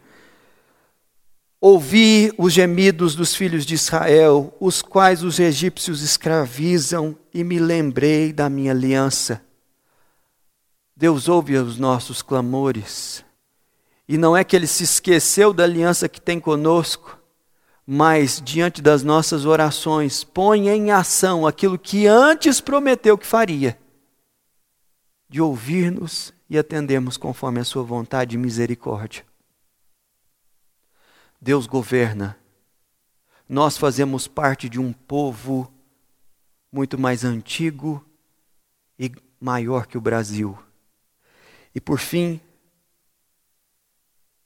Ouvi 1.60 2.32
os 2.38 2.54
gemidos 2.54 3.16
dos 3.16 3.34
filhos 3.34 3.66
de 3.66 3.74
Israel, 3.74 4.56
os 4.60 4.82
quais 4.84 5.24
os 5.24 5.40
egípcios 5.40 6.04
escravizam, 6.04 7.18
e 7.34 7.44
me 7.44 7.58
lembrei 7.58 8.32
da 8.32 8.48
minha 8.48 8.72
aliança. 8.72 9.42
Deus 10.96 11.28
ouve 11.28 11.56
os 11.58 11.78
nossos 11.78 12.22
clamores. 12.22 13.26
E 14.08 14.18
não 14.18 14.38
é 14.38 14.44
que 14.44 14.56
ele 14.56 14.68
se 14.68 14.84
esqueceu 14.84 15.52
da 15.52 15.64
aliança 15.64 16.08
que 16.08 16.22
tem 16.22 16.40
conosco, 16.40 17.18
mas 17.86 18.42
diante 18.44 18.82
das 18.82 19.02
nossas 19.02 19.46
orações, 19.46 20.24
põe 20.24 20.70
em 20.70 20.92
ação 20.92 21.48
aquilo 21.48 21.78
que 21.78 22.06
antes 22.06 22.62
prometeu 22.62 23.18
que 23.18 23.26
faria, 23.26 23.80
de 25.28 25.42
ouvir-nos 25.42 26.34
e 26.50 26.58
atendermos 26.58 27.18
conforme 27.18 27.60
a 27.60 27.66
sua 27.66 27.84
vontade 27.84 28.36
e 28.36 28.40
misericórdia. 28.40 29.26
Deus 31.48 31.66
governa. 31.66 32.38
Nós 33.48 33.78
fazemos 33.78 34.28
parte 34.28 34.68
de 34.68 34.82
um 34.82 34.92
povo 34.92 35.74
muito 36.70 37.00
mais 37.00 37.24
antigo 37.24 38.06
e 39.00 39.10
maior 39.40 39.88
que 39.88 39.98
o 39.98 40.02
Brasil. 40.02 40.60
E 41.74 41.80
por 41.80 42.00
fim, 42.00 42.42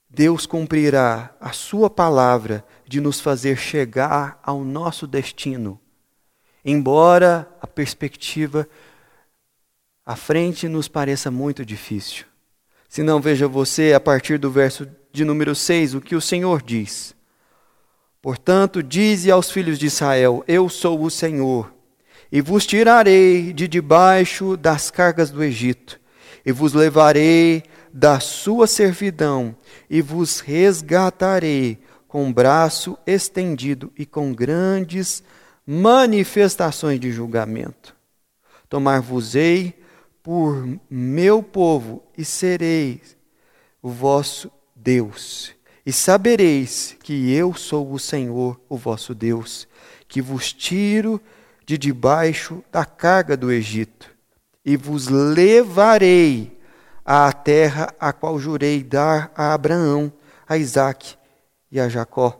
Deus 0.08 0.46
cumprirá 0.46 1.34
a 1.40 1.50
Sua 1.50 1.90
palavra 1.90 2.64
de 2.86 3.00
nos 3.00 3.20
fazer 3.20 3.56
chegar 3.56 4.38
ao 4.40 4.62
nosso 4.62 5.04
destino, 5.04 5.80
embora 6.64 7.52
a 7.60 7.66
perspectiva 7.66 8.68
à 10.06 10.14
frente 10.14 10.68
nos 10.68 10.86
pareça 10.86 11.32
muito 11.32 11.66
difícil. 11.66 12.26
Se 12.88 13.02
não, 13.02 13.20
veja 13.20 13.48
você, 13.48 13.92
a 13.92 13.98
partir 13.98 14.38
do 14.38 14.52
verso 14.52 14.86
de 15.12 15.24
número 15.24 15.54
6, 15.54 15.94
o 15.94 16.00
que 16.00 16.16
o 16.16 16.20
Senhor 16.20 16.62
diz. 16.62 17.14
Portanto, 18.20 18.82
dize 18.82 19.30
aos 19.30 19.50
filhos 19.50 19.78
de 19.78 19.86
Israel: 19.86 20.42
Eu 20.48 20.68
sou 20.68 21.02
o 21.02 21.10
Senhor, 21.10 21.72
e 22.30 22.40
vos 22.40 22.64
tirarei 22.64 23.52
de 23.52 23.68
debaixo 23.68 24.56
das 24.56 24.90
cargas 24.90 25.30
do 25.30 25.42
Egito, 25.42 26.00
e 26.44 26.50
vos 26.50 26.72
levarei 26.72 27.62
da 27.92 28.20
sua 28.20 28.66
servidão, 28.66 29.54
e 29.90 30.00
vos 30.00 30.40
resgatarei 30.40 31.78
com 32.08 32.32
braço 32.32 32.96
estendido 33.06 33.92
e 33.98 34.06
com 34.06 34.32
grandes 34.32 35.22
manifestações 35.66 36.98
de 36.98 37.10
julgamento. 37.10 37.94
Tomar-vos-ei 38.68 39.74
por 40.22 40.66
meu 40.88 41.42
povo 41.42 42.02
e 42.16 42.24
sereis 42.24 43.16
o 43.82 43.90
vosso 43.90 44.50
Deus. 44.82 45.52
E 45.84 45.92
sabereis 45.92 46.96
que 47.02 47.32
eu 47.32 47.54
sou 47.54 47.92
o 47.92 47.98
Senhor, 47.98 48.60
o 48.68 48.76
vosso 48.76 49.14
Deus, 49.14 49.66
que 50.08 50.20
vos 50.20 50.52
tiro 50.52 51.20
de 51.64 51.78
debaixo 51.78 52.62
da 52.70 52.84
carga 52.84 53.36
do 53.36 53.50
Egito 53.50 54.10
e 54.64 54.76
vos 54.76 55.08
levarei 55.08 56.58
à 57.04 57.32
terra 57.32 57.92
a 57.98 58.12
qual 58.12 58.38
jurei 58.38 58.82
dar 58.82 59.32
a 59.34 59.52
Abraão, 59.52 60.12
a 60.48 60.56
Isaque 60.56 61.16
e 61.70 61.80
a 61.80 61.88
Jacó. 61.88 62.38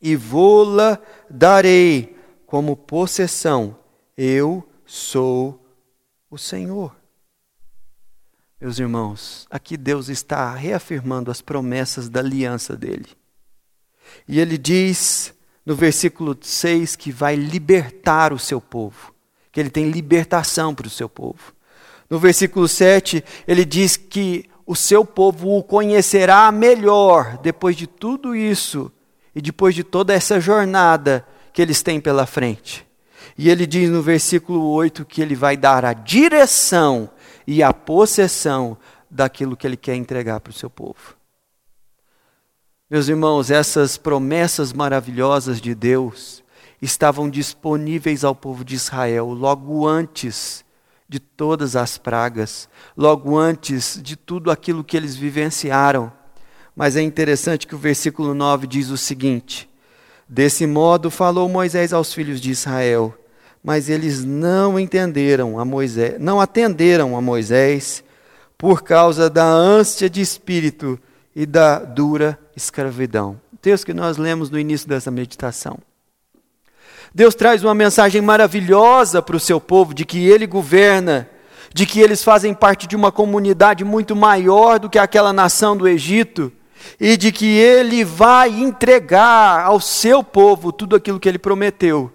E 0.00 0.14
vou-la 0.14 1.00
darei 1.28 2.16
como 2.46 2.76
possessão. 2.76 3.76
Eu 4.16 4.68
sou 4.84 5.64
o 6.30 6.38
Senhor. 6.38 7.01
Meus 8.62 8.78
irmãos, 8.78 9.44
aqui 9.50 9.76
Deus 9.76 10.08
está 10.08 10.54
reafirmando 10.54 11.32
as 11.32 11.40
promessas 11.40 12.08
da 12.08 12.20
aliança 12.20 12.76
dele. 12.76 13.08
E 14.28 14.38
ele 14.38 14.56
diz 14.56 15.34
no 15.66 15.74
versículo 15.74 16.38
6 16.40 16.94
que 16.94 17.10
vai 17.10 17.34
libertar 17.34 18.32
o 18.32 18.38
seu 18.38 18.60
povo, 18.60 19.12
que 19.50 19.58
ele 19.58 19.68
tem 19.68 19.90
libertação 19.90 20.76
para 20.76 20.86
o 20.86 20.90
seu 20.90 21.08
povo. 21.08 21.52
No 22.08 22.20
versículo 22.20 22.68
7, 22.68 23.24
ele 23.48 23.64
diz 23.64 23.96
que 23.96 24.48
o 24.64 24.76
seu 24.76 25.04
povo 25.04 25.58
o 25.58 25.64
conhecerá 25.64 26.52
melhor 26.52 27.38
depois 27.38 27.74
de 27.74 27.88
tudo 27.88 28.32
isso 28.32 28.92
e 29.34 29.42
depois 29.42 29.74
de 29.74 29.82
toda 29.82 30.14
essa 30.14 30.38
jornada 30.38 31.26
que 31.52 31.60
eles 31.60 31.82
têm 31.82 32.00
pela 32.00 32.26
frente. 32.26 32.86
E 33.36 33.50
ele 33.50 33.66
diz 33.66 33.90
no 33.90 34.02
versículo 34.02 34.68
8 34.68 35.04
que 35.04 35.20
ele 35.20 35.34
vai 35.34 35.56
dar 35.56 35.84
a 35.84 35.92
direção 35.92 37.10
e 37.46 37.62
a 37.62 37.72
possessão 37.72 38.76
daquilo 39.10 39.56
que 39.56 39.66
ele 39.66 39.76
quer 39.76 39.94
entregar 39.94 40.40
para 40.40 40.50
o 40.50 40.54
seu 40.54 40.70
povo. 40.70 41.16
Meus 42.90 43.08
irmãos, 43.08 43.50
essas 43.50 43.96
promessas 43.96 44.72
maravilhosas 44.72 45.60
de 45.60 45.74
Deus 45.74 46.42
estavam 46.80 47.30
disponíveis 47.30 48.24
ao 48.24 48.34
povo 48.34 48.64
de 48.64 48.74
Israel 48.74 49.28
logo 49.28 49.86
antes 49.86 50.64
de 51.08 51.18
todas 51.18 51.76
as 51.76 51.98
pragas, 51.98 52.68
logo 52.96 53.38
antes 53.38 54.00
de 54.02 54.16
tudo 54.16 54.50
aquilo 54.50 54.82
que 54.82 54.96
eles 54.96 55.14
vivenciaram. 55.14 56.12
Mas 56.74 56.96
é 56.96 57.02
interessante 57.02 57.66
que 57.66 57.74
o 57.74 57.78
versículo 57.78 58.34
9 58.34 58.66
diz 58.66 58.88
o 58.88 58.96
seguinte: 58.96 59.68
Desse 60.28 60.66
modo 60.66 61.10
falou 61.10 61.48
Moisés 61.48 61.92
aos 61.92 62.14
filhos 62.14 62.40
de 62.40 62.50
Israel: 62.50 63.14
mas 63.62 63.88
eles 63.88 64.24
não 64.24 64.78
entenderam 64.78 65.58
a 65.58 65.64
Moisés, 65.64 66.16
não 66.18 66.40
atenderam 66.40 67.16
a 67.16 67.20
Moisés 67.20 68.02
por 68.58 68.82
causa 68.82 69.30
da 69.30 69.44
ânsia 69.44 70.10
de 70.10 70.20
espírito 70.20 70.98
e 71.34 71.46
da 71.46 71.78
dura 71.78 72.38
escravidão. 72.56 73.40
O 73.52 73.56
texto 73.56 73.86
que 73.86 73.94
nós 73.94 74.16
lemos 74.16 74.50
no 74.50 74.58
início 74.58 74.88
dessa 74.88 75.10
meditação. 75.10 75.78
Deus 77.14 77.34
traz 77.34 77.62
uma 77.62 77.74
mensagem 77.74 78.20
maravilhosa 78.20 79.22
para 79.22 79.36
o 79.36 79.40
seu 79.40 79.60
povo 79.60 79.94
de 79.94 80.04
que 80.04 80.26
ele 80.26 80.46
governa, 80.46 81.28
de 81.72 81.86
que 81.86 82.00
eles 82.00 82.24
fazem 82.24 82.54
parte 82.54 82.86
de 82.86 82.96
uma 82.96 83.12
comunidade 83.12 83.84
muito 83.84 84.16
maior 84.16 84.78
do 84.78 84.90
que 84.90 84.98
aquela 84.98 85.32
nação 85.32 85.76
do 85.76 85.86
Egito 85.86 86.50
e 86.98 87.16
de 87.16 87.30
que 87.30 87.46
ele 87.46 88.04
vai 88.04 88.48
entregar 88.48 89.60
ao 89.64 89.78
seu 89.78 90.24
povo 90.24 90.72
tudo 90.72 90.96
aquilo 90.96 91.20
que 91.20 91.28
ele 91.28 91.38
prometeu 91.38 92.12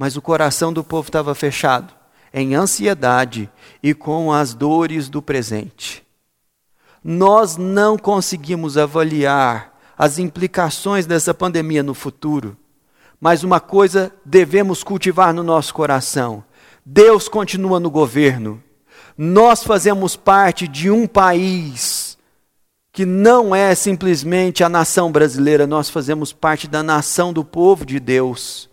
mas 0.00 0.16
o 0.16 0.22
coração 0.22 0.72
do 0.72 0.82
povo 0.82 1.08
estava 1.08 1.34
fechado, 1.34 1.92
em 2.32 2.54
ansiedade 2.54 3.50
e 3.82 3.92
com 3.92 4.32
as 4.32 4.54
dores 4.54 5.10
do 5.10 5.20
presente. 5.20 6.02
Nós 7.04 7.58
não 7.58 7.98
conseguimos 7.98 8.78
avaliar 8.78 9.78
as 9.98 10.18
implicações 10.18 11.04
dessa 11.04 11.34
pandemia 11.34 11.82
no 11.82 11.92
futuro, 11.92 12.56
mas 13.20 13.44
uma 13.44 13.60
coisa 13.60 14.10
devemos 14.24 14.82
cultivar 14.82 15.34
no 15.34 15.42
nosso 15.42 15.74
coração: 15.74 16.42
Deus 16.82 17.28
continua 17.28 17.78
no 17.78 17.90
governo. 17.90 18.62
Nós 19.18 19.62
fazemos 19.62 20.16
parte 20.16 20.66
de 20.66 20.90
um 20.90 21.06
país 21.06 22.16
que 22.90 23.04
não 23.04 23.54
é 23.54 23.74
simplesmente 23.74 24.64
a 24.64 24.68
nação 24.70 25.12
brasileira, 25.12 25.66
nós 25.66 25.90
fazemos 25.90 26.32
parte 26.32 26.66
da 26.66 26.82
nação 26.82 27.34
do 27.34 27.44
povo 27.44 27.84
de 27.84 28.00
Deus. 28.00 28.69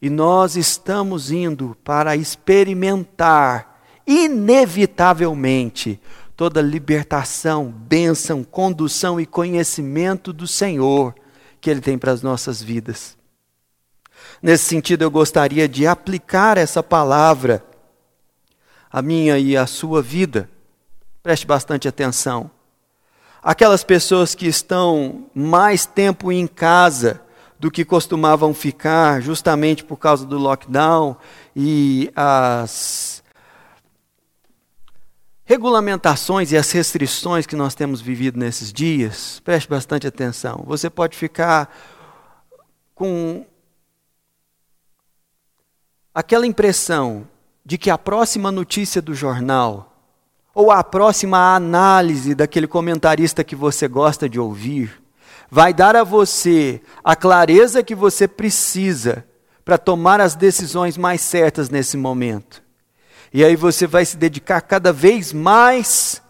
E 0.00 0.10
nós 0.10 0.56
estamos 0.56 1.30
indo 1.30 1.76
para 1.82 2.16
experimentar, 2.16 3.80
inevitavelmente, 4.06 6.00
toda 6.36 6.60
libertação, 6.60 7.66
bênção, 7.70 8.44
condução 8.44 9.18
e 9.20 9.24
conhecimento 9.24 10.32
do 10.32 10.46
Senhor 10.46 11.14
que 11.60 11.70
Ele 11.70 11.80
tem 11.80 11.96
para 11.96 12.12
as 12.12 12.22
nossas 12.22 12.62
vidas. 12.62 13.16
Nesse 14.42 14.64
sentido, 14.64 15.02
eu 15.02 15.10
gostaria 15.10 15.68
de 15.68 15.86
aplicar 15.86 16.58
essa 16.58 16.82
palavra 16.82 17.64
à 18.90 19.00
minha 19.00 19.38
e 19.38 19.56
à 19.56 19.66
sua 19.66 20.02
vida. 20.02 20.48
Preste 21.22 21.46
bastante 21.46 21.88
atenção. 21.88 22.50
Aquelas 23.42 23.82
pessoas 23.82 24.34
que 24.34 24.46
estão 24.46 25.26
mais 25.34 25.86
tempo 25.86 26.30
em 26.30 26.46
casa, 26.46 27.20
do 27.58 27.70
que 27.70 27.84
costumavam 27.84 28.52
ficar, 28.52 29.20
justamente 29.22 29.84
por 29.84 29.96
causa 29.96 30.26
do 30.26 30.38
lockdown 30.38 31.16
e 31.54 32.10
as 32.14 33.22
regulamentações 35.44 36.52
e 36.52 36.56
as 36.56 36.70
restrições 36.72 37.46
que 37.46 37.56
nós 37.56 37.74
temos 37.74 38.00
vivido 38.00 38.38
nesses 38.38 38.72
dias. 38.72 39.40
Preste 39.40 39.68
bastante 39.68 40.06
atenção. 40.06 40.64
Você 40.66 40.90
pode 40.90 41.16
ficar 41.16 41.74
com 42.94 43.46
aquela 46.12 46.46
impressão 46.46 47.26
de 47.64 47.78
que 47.78 47.90
a 47.90 47.96
próxima 47.96 48.50
notícia 48.50 49.00
do 49.00 49.14
jornal 49.14 49.92
ou 50.54 50.70
a 50.70 50.82
próxima 50.82 51.54
análise 51.54 52.34
daquele 52.34 52.66
comentarista 52.66 53.44
que 53.44 53.54
você 53.54 53.86
gosta 53.86 54.28
de 54.28 54.40
ouvir 54.40 55.05
vai 55.50 55.72
dar 55.72 55.96
a 55.96 56.04
você 56.04 56.80
a 57.02 57.14
clareza 57.14 57.82
que 57.82 57.94
você 57.94 58.26
precisa 58.26 59.24
para 59.64 59.78
tomar 59.78 60.20
as 60.20 60.34
decisões 60.34 60.96
mais 60.96 61.20
certas 61.20 61.68
nesse 61.68 61.96
momento. 61.96 62.62
E 63.32 63.44
aí 63.44 63.56
você 63.56 63.86
vai 63.86 64.04
se 64.04 64.16
dedicar 64.16 64.60
cada 64.60 64.92
vez 64.92 65.32
mais 65.32 66.22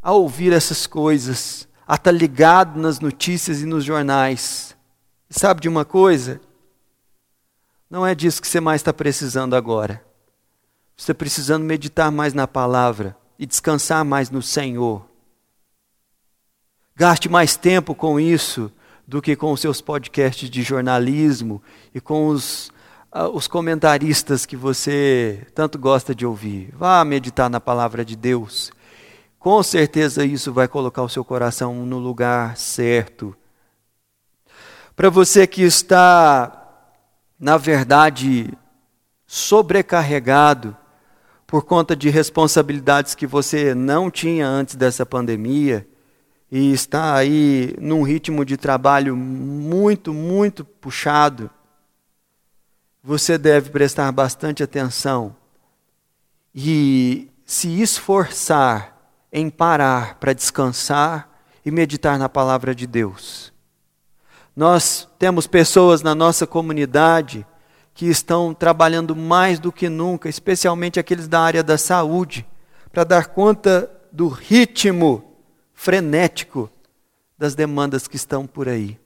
a 0.00 0.12
ouvir 0.12 0.52
essas 0.52 0.86
coisas, 0.86 1.68
a 1.86 1.96
estar 1.96 2.12
ligado 2.12 2.80
nas 2.80 3.00
notícias 3.00 3.60
e 3.60 3.66
nos 3.66 3.84
jornais. 3.84 4.76
E 5.28 5.38
sabe 5.38 5.60
de 5.60 5.68
uma 5.68 5.84
coisa? 5.84 6.40
Não 7.90 8.06
é 8.06 8.14
disso 8.14 8.40
que 8.40 8.48
você 8.48 8.60
mais 8.60 8.80
está 8.80 8.92
precisando 8.92 9.54
agora. 9.54 10.02
Você 10.96 11.04
está 11.04 11.14
precisando 11.14 11.64
meditar 11.64 12.10
mais 12.10 12.32
na 12.32 12.46
palavra 12.46 13.16
e 13.38 13.44
descansar 13.44 14.04
mais 14.04 14.30
no 14.30 14.40
Senhor. 14.40 15.04
Gaste 17.02 17.28
mais 17.28 17.56
tempo 17.56 17.96
com 17.96 18.20
isso 18.20 18.70
do 19.04 19.20
que 19.20 19.34
com 19.34 19.50
os 19.50 19.60
seus 19.60 19.80
podcasts 19.80 20.48
de 20.48 20.62
jornalismo 20.62 21.60
e 21.92 22.00
com 22.00 22.28
os, 22.28 22.68
uh, 23.12 23.26
os 23.34 23.48
comentaristas 23.48 24.46
que 24.46 24.54
você 24.54 25.44
tanto 25.52 25.80
gosta 25.80 26.14
de 26.14 26.24
ouvir. 26.24 26.72
Vá 26.76 27.04
meditar 27.04 27.50
na 27.50 27.58
palavra 27.58 28.04
de 28.04 28.14
Deus. 28.14 28.70
Com 29.36 29.60
certeza 29.64 30.24
isso 30.24 30.52
vai 30.52 30.68
colocar 30.68 31.02
o 31.02 31.08
seu 31.08 31.24
coração 31.24 31.84
no 31.84 31.98
lugar 31.98 32.56
certo. 32.56 33.34
Para 34.94 35.10
você 35.10 35.44
que 35.44 35.62
está, 35.62 36.86
na 37.36 37.56
verdade, 37.56 38.56
sobrecarregado 39.26 40.76
por 41.48 41.64
conta 41.64 41.96
de 41.96 42.08
responsabilidades 42.10 43.16
que 43.16 43.26
você 43.26 43.74
não 43.74 44.08
tinha 44.08 44.46
antes 44.46 44.76
dessa 44.76 45.04
pandemia, 45.04 45.84
e 46.54 46.70
está 46.70 47.14
aí 47.14 47.74
num 47.80 48.02
ritmo 48.02 48.44
de 48.44 48.58
trabalho 48.58 49.16
muito, 49.16 50.12
muito 50.12 50.66
puxado, 50.66 51.50
você 53.02 53.38
deve 53.38 53.70
prestar 53.70 54.12
bastante 54.12 54.62
atenção 54.62 55.34
e 56.54 57.30
se 57.46 57.80
esforçar 57.80 58.94
em 59.32 59.48
parar 59.48 60.16
para 60.16 60.34
descansar 60.34 61.30
e 61.64 61.70
meditar 61.70 62.18
na 62.18 62.28
palavra 62.28 62.74
de 62.74 62.86
Deus. 62.86 63.50
Nós 64.54 65.08
temos 65.18 65.46
pessoas 65.46 66.02
na 66.02 66.14
nossa 66.14 66.46
comunidade 66.46 67.46
que 67.94 68.04
estão 68.04 68.52
trabalhando 68.52 69.16
mais 69.16 69.58
do 69.58 69.72
que 69.72 69.88
nunca, 69.88 70.28
especialmente 70.28 71.00
aqueles 71.00 71.26
da 71.26 71.40
área 71.40 71.62
da 71.62 71.78
saúde, 71.78 72.46
para 72.92 73.04
dar 73.04 73.28
conta 73.28 73.90
do 74.12 74.28
ritmo 74.28 75.31
frenético 75.82 76.70
das 77.36 77.56
demandas 77.56 78.06
que 78.06 78.14
estão 78.14 78.46
por 78.46 78.68
aí. 78.68 79.00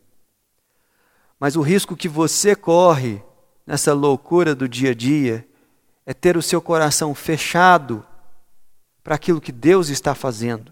Mas 1.41 1.57
o 1.57 1.63
risco 1.63 1.97
que 1.97 2.07
você 2.07 2.55
corre 2.55 3.23
nessa 3.67 3.95
loucura 3.95 4.55
do 4.55 4.69
dia 4.69 4.91
a 4.91 4.95
dia 4.95 5.49
é 6.05 6.13
ter 6.13 6.37
o 6.37 6.43
seu 6.43 6.61
coração 6.61 7.15
fechado 7.15 8.05
para 9.03 9.15
aquilo 9.15 9.41
que 9.41 9.53
Deus 9.53 9.89
está 9.89 10.15
fazendo. 10.15 10.71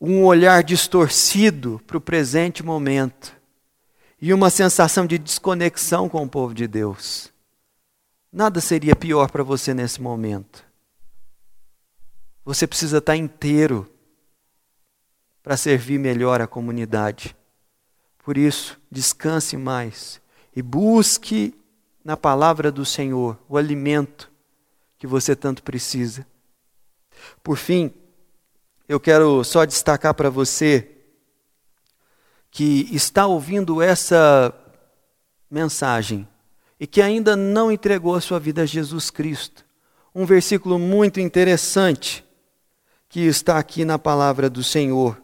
Um 0.00 0.24
olhar 0.24 0.64
distorcido 0.64 1.80
para 1.86 1.98
o 1.98 2.00
presente 2.00 2.64
momento 2.64 3.36
e 4.20 4.34
uma 4.34 4.50
sensação 4.50 5.06
de 5.06 5.16
desconexão 5.16 6.08
com 6.08 6.24
o 6.24 6.28
povo 6.28 6.52
de 6.52 6.66
Deus. 6.66 7.32
Nada 8.32 8.60
seria 8.60 8.96
pior 8.96 9.30
para 9.30 9.44
você 9.44 9.72
nesse 9.72 10.02
momento. 10.02 10.64
Você 12.44 12.66
precisa 12.66 12.98
estar 12.98 13.14
inteiro 13.14 13.88
para 15.42 15.56
servir 15.56 15.98
melhor 15.98 16.40
a 16.40 16.46
comunidade. 16.46 17.36
Por 18.24 18.38
isso, 18.38 18.80
descanse 18.90 19.56
mais 19.56 20.20
e 20.54 20.62
busque 20.62 21.54
na 22.04 22.16
palavra 22.16 22.70
do 22.70 22.84
Senhor 22.84 23.38
o 23.48 23.56
alimento 23.56 24.30
que 24.98 25.06
você 25.06 25.34
tanto 25.34 25.62
precisa. 25.62 26.26
Por 27.42 27.56
fim, 27.56 27.92
eu 28.88 29.00
quero 29.00 29.42
só 29.42 29.64
destacar 29.64 30.14
para 30.14 30.30
você 30.30 30.88
que 32.50 32.88
está 32.92 33.26
ouvindo 33.26 33.80
essa 33.80 34.54
mensagem 35.50 36.28
e 36.78 36.86
que 36.86 37.00
ainda 37.00 37.34
não 37.34 37.72
entregou 37.72 38.14
a 38.14 38.20
sua 38.20 38.38
vida 38.38 38.62
a 38.62 38.66
Jesus 38.66 39.10
Cristo. 39.10 39.64
Um 40.14 40.26
versículo 40.26 40.78
muito 40.78 41.20
interessante 41.20 42.24
que 43.08 43.20
está 43.20 43.58
aqui 43.58 43.84
na 43.84 43.98
palavra 43.98 44.50
do 44.50 44.62
Senhor. 44.62 45.22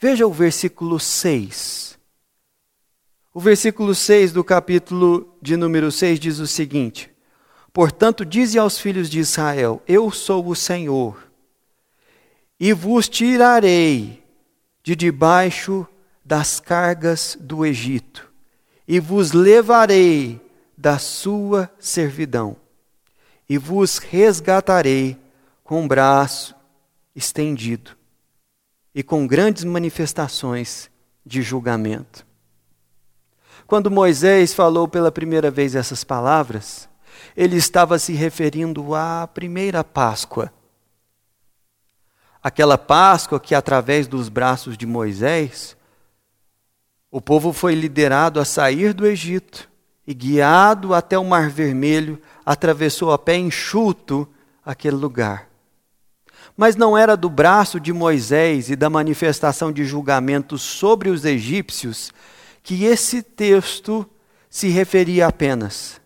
Veja 0.00 0.28
o 0.28 0.32
versículo 0.32 1.00
6. 1.00 1.98
O 3.34 3.40
versículo 3.40 3.96
6 3.96 4.30
do 4.30 4.44
capítulo 4.44 5.36
de 5.42 5.56
número 5.56 5.90
6 5.90 6.20
diz 6.20 6.38
o 6.38 6.46
seguinte: 6.46 7.10
Portanto, 7.72 8.24
dize 8.24 8.56
aos 8.56 8.78
filhos 8.78 9.10
de 9.10 9.18
Israel: 9.18 9.82
Eu 9.88 10.12
sou 10.12 10.46
o 10.46 10.54
Senhor, 10.54 11.28
e 12.60 12.72
vos 12.72 13.08
tirarei 13.08 14.22
de 14.84 14.94
debaixo 14.94 15.84
das 16.24 16.60
cargas 16.60 17.36
do 17.40 17.66
Egito, 17.66 18.30
e 18.86 19.00
vos 19.00 19.32
levarei 19.32 20.40
da 20.76 20.96
sua 21.00 21.68
servidão, 21.76 22.56
e 23.48 23.58
vos 23.58 23.98
resgatarei 23.98 25.18
com 25.64 25.84
o 25.84 25.88
braço 25.88 26.54
estendido 27.16 27.97
e 28.98 29.02
com 29.04 29.28
grandes 29.28 29.62
manifestações 29.62 30.90
de 31.24 31.40
julgamento. 31.40 32.26
Quando 33.64 33.92
Moisés 33.92 34.52
falou 34.52 34.88
pela 34.88 35.12
primeira 35.12 35.52
vez 35.52 35.76
essas 35.76 36.02
palavras, 36.02 36.88
ele 37.36 37.54
estava 37.54 37.96
se 38.00 38.12
referindo 38.12 38.96
à 38.96 39.28
primeira 39.32 39.84
Páscoa. 39.84 40.52
Aquela 42.42 42.76
Páscoa 42.76 43.38
que, 43.38 43.54
através 43.54 44.08
dos 44.08 44.28
braços 44.28 44.76
de 44.76 44.84
Moisés, 44.84 45.76
o 47.08 47.20
povo 47.20 47.52
foi 47.52 47.76
liderado 47.76 48.40
a 48.40 48.44
sair 48.44 48.92
do 48.92 49.06
Egito 49.06 49.70
e, 50.08 50.12
guiado 50.12 50.92
até 50.92 51.16
o 51.16 51.24
Mar 51.24 51.48
Vermelho, 51.48 52.20
atravessou 52.44 53.12
a 53.12 53.18
pé 53.18 53.36
enxuto 53.36 54.28
aquele 54.66 54.96
lugar. 54.96 55.48
Mas 56.58 56.74
não 56.74 56.98
era 56.98 57.16
do 57.16 57.30
braço 57.30 57.78
de 57.78 57.92
Moisés 57.92 58.68
e 58.68 58.74
da 58.74 58.90
manifestação 58.90 59.70
de 59.70 59.84
julgamento 59.84 60.58
sobre 60.58 61.08
os 61.08 61.24
egípcios 61.24 62.12
que 62.64 62.82
esse 62.82 63.22
texto 63.22 64.04
se 64.50 64.66
referia 64.66 65.28
apenas. 65.28 66.00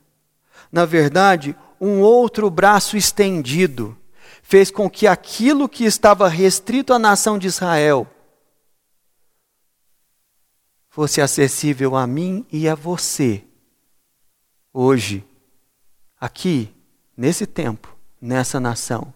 Na 0.70 0.84
verdade, 0.84 1.56
um 1.80 2.02
outro 2.02 2.50
braço 2.50 2.98
estendido 2.98 3.96
fez 4.42 4.70
com 4.70 4.90
que 4.90 5.06
aquilo 5.06 5.66
que 5.66 5.84
estava 5.84 6.28
restrito 6.28 6.92
à 6.92 6.98
nação 6.98 7.38
de 7.38 7.46
Israel 7.46 8.06
fosse 10.90 11.22
acessível 11.22 11.96
a 11.96 12.06
mim 12.06 12.44
e 12.52 12.68
a 12.68 12.74
você, 12.74 13.42
hoje, 14.70 15.24
aqui, 16.20 16.70
nesse 17.16 17.46
tempo, 17.46 17.96
nessa 18.20 18.60
nação. 18.60 19.14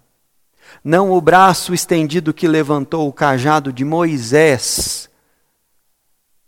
Não 0.82 1.12
o 1.12 1.20
braço 1.20 1.74
estendido 1.74 2.32
que 2.32 2.46
levantou 2.46 3.08
o 3.08 3.12
cajado 3.12 3.72
de 3.72 3.84
Moisés 3.84 5.08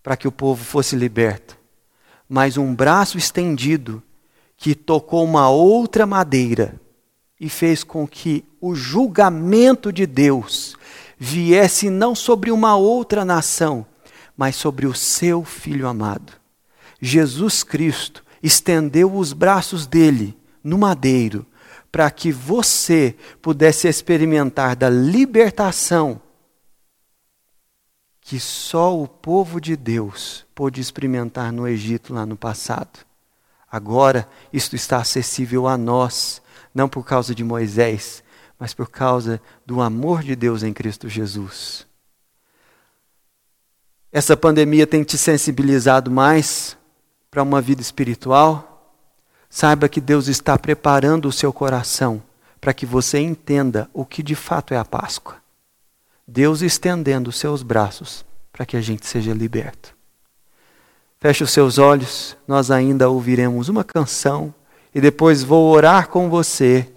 para 0.02 0.16
que 0.16 0.28
o 0.28 0.32
povo 0.32 0.64
fosse 0.64 0.96
liberto, 0.96 1.58
mas 2.28 2.56
um 2.56 2.74
braço 2.74 3.18
estendido 3.18 4.02
que 4.56 4.74
tocou 4.74 5.24
uma 5.24 5.50
outra 5.50 6.06
madeira 6.06 6.80
e 7.40 7.48
fez 7.48 7.84
com 7.84 8.06
que 8.06 8.44
o 8.60 8.74
julgamento 8.74 9.92
de 9.92 10.06
Deus 10.06 10.76
viesse 11.18 11.90
não 11.90 12.14
sobre 12.14 12.50
uma 12.50 12.76
outra 12.76 13.24
nação, 13.24 13.86
mas 14.36 14.56
sobre 14.56 14.86
o 14.86 14.94
seu 14.94 15.44
filho 15.44 15.86
amado. 15.86 16.32
Jesus 17.00 17.62
Cristo 17.62 18.24
estendeu 18.42 19.14
os 19.14 19.32
braços 19.32 19.86
dele 19.86 20.36
no 20.62 20.78
madeiro 20.78 21.46
para 21.90 22.10
que 22.10 22.30
você 22.30 23.16
pudesse 23.40 23.88
experimentar 23.88 24.76
da 24.76 24.90
libertação 24.90 26.20
que 28.20 28.38
só 28.38 28.94
o 28.94 29.08
povo 29.08 29.58
de 29.58 29.74
Deus 29.74 30.44
pôde 30.54 30.82
experimentar 30.82 31.50
no 31.50 31.66
Egito 31.66 32.12
lá 32.12 32.26
no 32.26 32.36
passado. 32.36 32.98
Agora, 33.72 34.28
isto 34.52 34.76
está 34.76 34.98
acessível 34.98 35.66
a 35.66 35.78
nós, 35.78 36.42
não 36.74 36.90
por 36.90 37.06
causa 37.06 37.34
de 37.34 37.42
Moisés, 37.42 38.22
mas 38.58 38.74
por 38.74 38.90
causa 38.90 39.40
do 39.64 39.80
amor 39.80 40.22
de 40.22 40.36
Deus 40.36 40.62
em 40.62 40.74
Cristo 40.74 41.08
Jesus. 41.08 41.86
Essa 44.12 44.36
pandemia 44.36 44.86
tem 44.86 45.02
te 45.04 45.16
sensibilizado 45.16 46.10
mais 46.10 46.76
para 47.30 47.42
uma 47.42 47.62
vida 47.62 47.80
espiritual? 47.80 48.77
Saiba 49.50 49.88
que 49.88 50.00
Deus 50.00 50.28
está 50.28 50.58
preparando 50.58 51.28
o 51.28 51.32
seu 51.32 51.52
coração 51.52 52.22
para 52.60 52.74
que 52.74 52.84
você 52.84 53.18
entenda 53.18 53.88
o 53.92 54.04
que 54.04 54.22
de 54.22 54.34
fato 54.34 54.74
é 54.74 54.76
a 54.76 54.84
Páscoa. 54.84 55.36
Deus 56.26 56.60
estendendo 56.60 57.30
os 57.30 57.38
seus 57.38 57.62
braços 57.62 58.24
para 58.52 58.66
que 58.66 58.76
a 58.76 58.80
gente 58.80 59.06
seja 59.06 59.32
liberto. 59.32 59.96
Feche 61.18 61.42
os 61.42 61.50
seus 61.50 61.78
olhos, 61.78 62.36
nós 62.46 62.70
ainda 62.70 63.08
ouviremos 63.08 63.68
uma 63.68 63.82
canção 63.82 64.54
e 64.94 65.00
depois 65.00 65.42
vou 65.42 65.72
orar 65.72 66.08
com 66.08 66.28
você, 66.28 66.90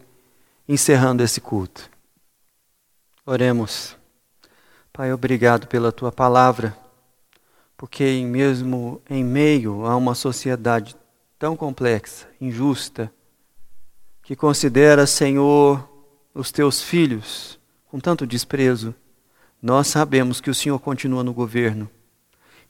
encerrando 0.68 1.24
esse 1.24 1.40
culto. 1.40 1.90
Oremos. 3.26 3.96
Pai, 4.92 5.14
obrigado 5.14 5.68
pela 5.68 5.92
tua 5.92 6.12
palavra, 6.12 6.78
porque 7.78 8.24
mesmo 8.26 9.02
em 9.10 9.24
meio 9.24 9.86
a 9.86 9.96
uma 9.96 10.14
sociedade 10.14 10.96
tão 11.42 11.56
complexa, 11.56 12.28
injusta, 12.40 13.12
que 14.22 14.36
considera, 14.36 15.08
Senhor, 15.08 15.90
os 16.36 16.52
teus 16.52 16.84
filhos 16.84 17.60
com 17.88 18.00
tanto 18.00 18.28
desprezo, 18.28 18.94
nós 19.60 19.88
sabemos 19.88 20.40
que 20.40 20.52
o 20.52 20.54
Senhor 20.54 20.78
continua 20.78 21.24
no 21.24 21.34
governo 21.34 21.90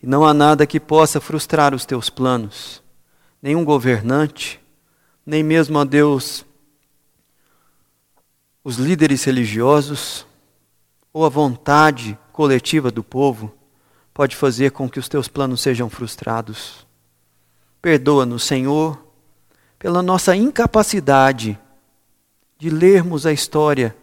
e 0.01 0.07
não 0.07 0.25
há 0.25 0.33
nada 0.33 0.65
que 0.65 0.79
possa 0.79 1.19
frustrar 1.19 1.75
os 1.75 1.85
teus 1.85 2.09
planos, 2.09 2.81
nenhum 3.41 3.65
governante, 3.65 4.57
nem 5.25 5.43
mesmo 5.43 5.77
a 5.77 5.83
Deus, 5.83 6.45
os 8.63 8.77
líderes 8.77 9.25
religiosos 9.25 10.25
ou 11.11 11.25
a 11.25 11.29
vontade 11.29 12.17
coletiva 12.31 12.89
do 12.89 13.03
povo 13.03 13.53
pode 14.13 14.33
fazer 14.33 14.71
com 14.71 14.89
que 14.89 14.97
os 14.97 15.09
teus 15.09 15.27
planos 15.27 15.59
sejam 15.59 15.89
frustrados. 15.89 16.89
Perdoa-nos, 17.81 18.43
Senhor, 18.43 19.03
pela 19.79 20.03
nossa 20.03 20.35
incapacidade 20.35 21.59
de 22.57 22.69
lermos 22.69 23.25
a 23.25 23.33
história 23.33 23.95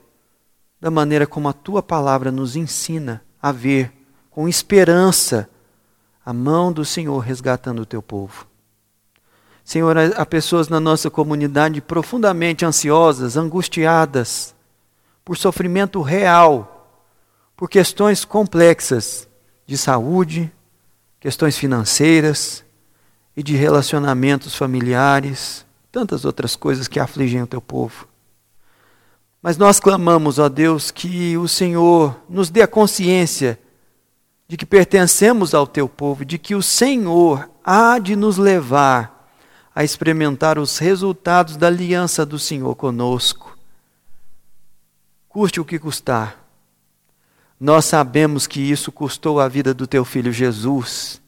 da 0.80 0.90
maneira 0.90 1.26
como 1.26 1.48
a 1.48 1.52
tua 1.52 1.80
palavra 1.80 2.32
nos 2.32 2.56
ensina 2.56 3.22
a 3.40 3.52
ver 3.52 3.92
com 4.30 4.48
esperança 4.48 5.48
a 6.24 6.32
mão 6.32 6.72
do 6.72 6.84
Senhor 6.84 7.18
resgatando 7.20 7.82
o 7.82 7.86
teu 7.86 8.02
povo. 8.02 8.46
Senhor, 9.64 9.96
há 9.96 10.26
pessoas 10.26 10.68
na 10.68 10.80
nossa 10.80 11.10
comunidade 11.10 11.80
profundamente 11.80 12.64
ansiosas, 12.64 13.36
angustiadas, 13.36 14.54
por 15.24 15.36
sofrimento 15.36 16.00
real, 16.02 17.06
por 17.56 17.68
questões 17.68 18.24
complexas 18.24 19.28
de 19.66 19.78
saúde, 19.78 20.50
questões 21.20 21.56
financeiras 21.56 22.64
e 23.38 23.42
de 23.44 23.54
relacionamentos 23.54 24.56
familiares, 24.56 25.64
tantas 25.92 26.24
outras 26.24 26.56
coisas 26.56 26.88
que 26.88 26.98
afligem 26.98 27.40
o 27.40 27.46
teu 27.46 27.60
povo. 27.60 28.08
Mas 29.40 29.56
nós 29.56 29.78
clamamos, 29.78 30.40
ó 30.40 30.48
Deus, 30.48 30.90
que 30.90 31.38
o 31.38 31.46
Senhor 31.46 32.20
nos 32.28 32.50
dê 32.50 32.62
a 32.62 32.66
consciência 32.66 33.56
de 34.48 34.56
que 34.56 34.66
pertencemos 34.66 35.54
ao 35.54 35.68
teu 35.68 35.88
povo, 35.88 36.24
de 36.24 36.36
que 36.36 36.56
o 36.56 36.60
Senhor 36.60 37.48
há 37.64 38.00
de 38.00 38.16
nos 38.16 38.38
levar 38.38 39.30
a 39.72 39.84
experimentar 39.84 40.58
os 40.58 40.76
resultados 40.78 41.56
da 41.56 41.68
aliança 41.68 42.26
do 42.26 42.40
Senhor 42.40 42.74
conosco. 42.74 43.56
Custe 45.28 45.60
o 45.60 45.64
que 45.64 45.78
custar. 45.78 46.44
Nós 47.60 47.84
sabemos 47.84 48.48
que 48.48 48.60
isso 48.60 48.90
custou 48.90 49.38
a 49.38 49.46
vida 49.46 49.72
do 49.72 49.86
teu 49.86 50.04
filho 50.04 50.32
Jesus, 50.32 51.22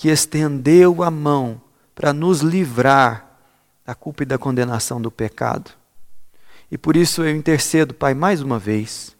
que 0.00 0.08
estendeu 0.08 1.02
a 1.02 1.10
mão 1.10 1.60
para 1.94 2.10
nos 2.10 2.40
livrar 2.40 3.36
da 3.84 3.94
culpa 3.94 4.22
e 4.22 4.26
da 4.26 4.38
condenação 4.38 4.98
do 4.98 5.10
pecado. 5.10 5.72
E 6.70 6.78
por 6.78 6.96
isso 6.96 7.22
eu 7.22 7.36
intercedo, 7.36 7.92
Pai, 7.92 8.14
mais 8.14 8.40
uma 8.40 8.58
vez, 8.58 9.14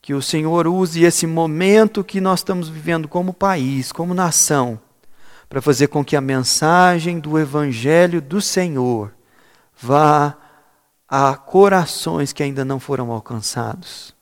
que 0.00 0.14
o 0.14 0.22
Senhor 0.22 0.68
use 0.68 1.02
esse 1.02 1.26
momento 1.26 2.04
que 2.04 2.20
nós 2.20 2.38
estamos 2.38 2.68
vivendo 2.68 3.08
como 3.08 3.34
país, 3.34 3.90
como 3.90 4.14
nação, 4.14 4.80
para 5.48 5.60
fazer 5.60 5.88
com 5.88 6.04
que 6.04 6.14
a 6.14 6.20
mensagem 6.20 7.18
do 7.18 7.36
Evangelho 7.36 8.22
do 8.22 8.40
Senhor 8.40 9.12
vá 9.76 10.38
a 11.08 11.34
corações 11.34 12.32
que 12.32 12.44
ainda 12.44 12.64
não 12.64 12.78
foram 12.78 13.10
alcançados. 13.10 14.14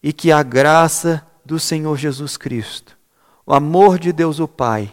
E 0.00 0.12
que 0.12 0.30
a 0.30 0.44
graça 0.44 1.26
do 1.44 1.58
Senhor 1.58 1.96
Jesus 1.96 2.36
Cristo, 2.36 2.96
o 3.44 3.52
amor 3.52 3.98
de 3.98 4.12
Deus 4.12 4.38
o 4.38 4.46
Pai, 4.46 4.92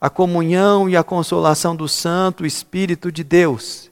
a 0.00 0.08
comunhão 0.08 0.88
e 0.88 0.96
a 0.96 1.04
consolação 1.04 1.76
do 1.76 1.86
Santo 1.86 2.46
Espírito 2.46 3.12
de 3.12 3.22
Deus 3.22 3.90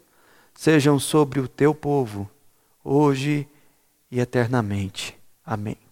sejam 0.54 0.98
sobre 0.98 1.38
o 1.38 1.46
teu 1.46 1.74
povo, 1.74 2.28
hoje 2.82 3.46
e 4.10 4.18
eternamente. 4.18 5.16
Amém. 5.44 5.87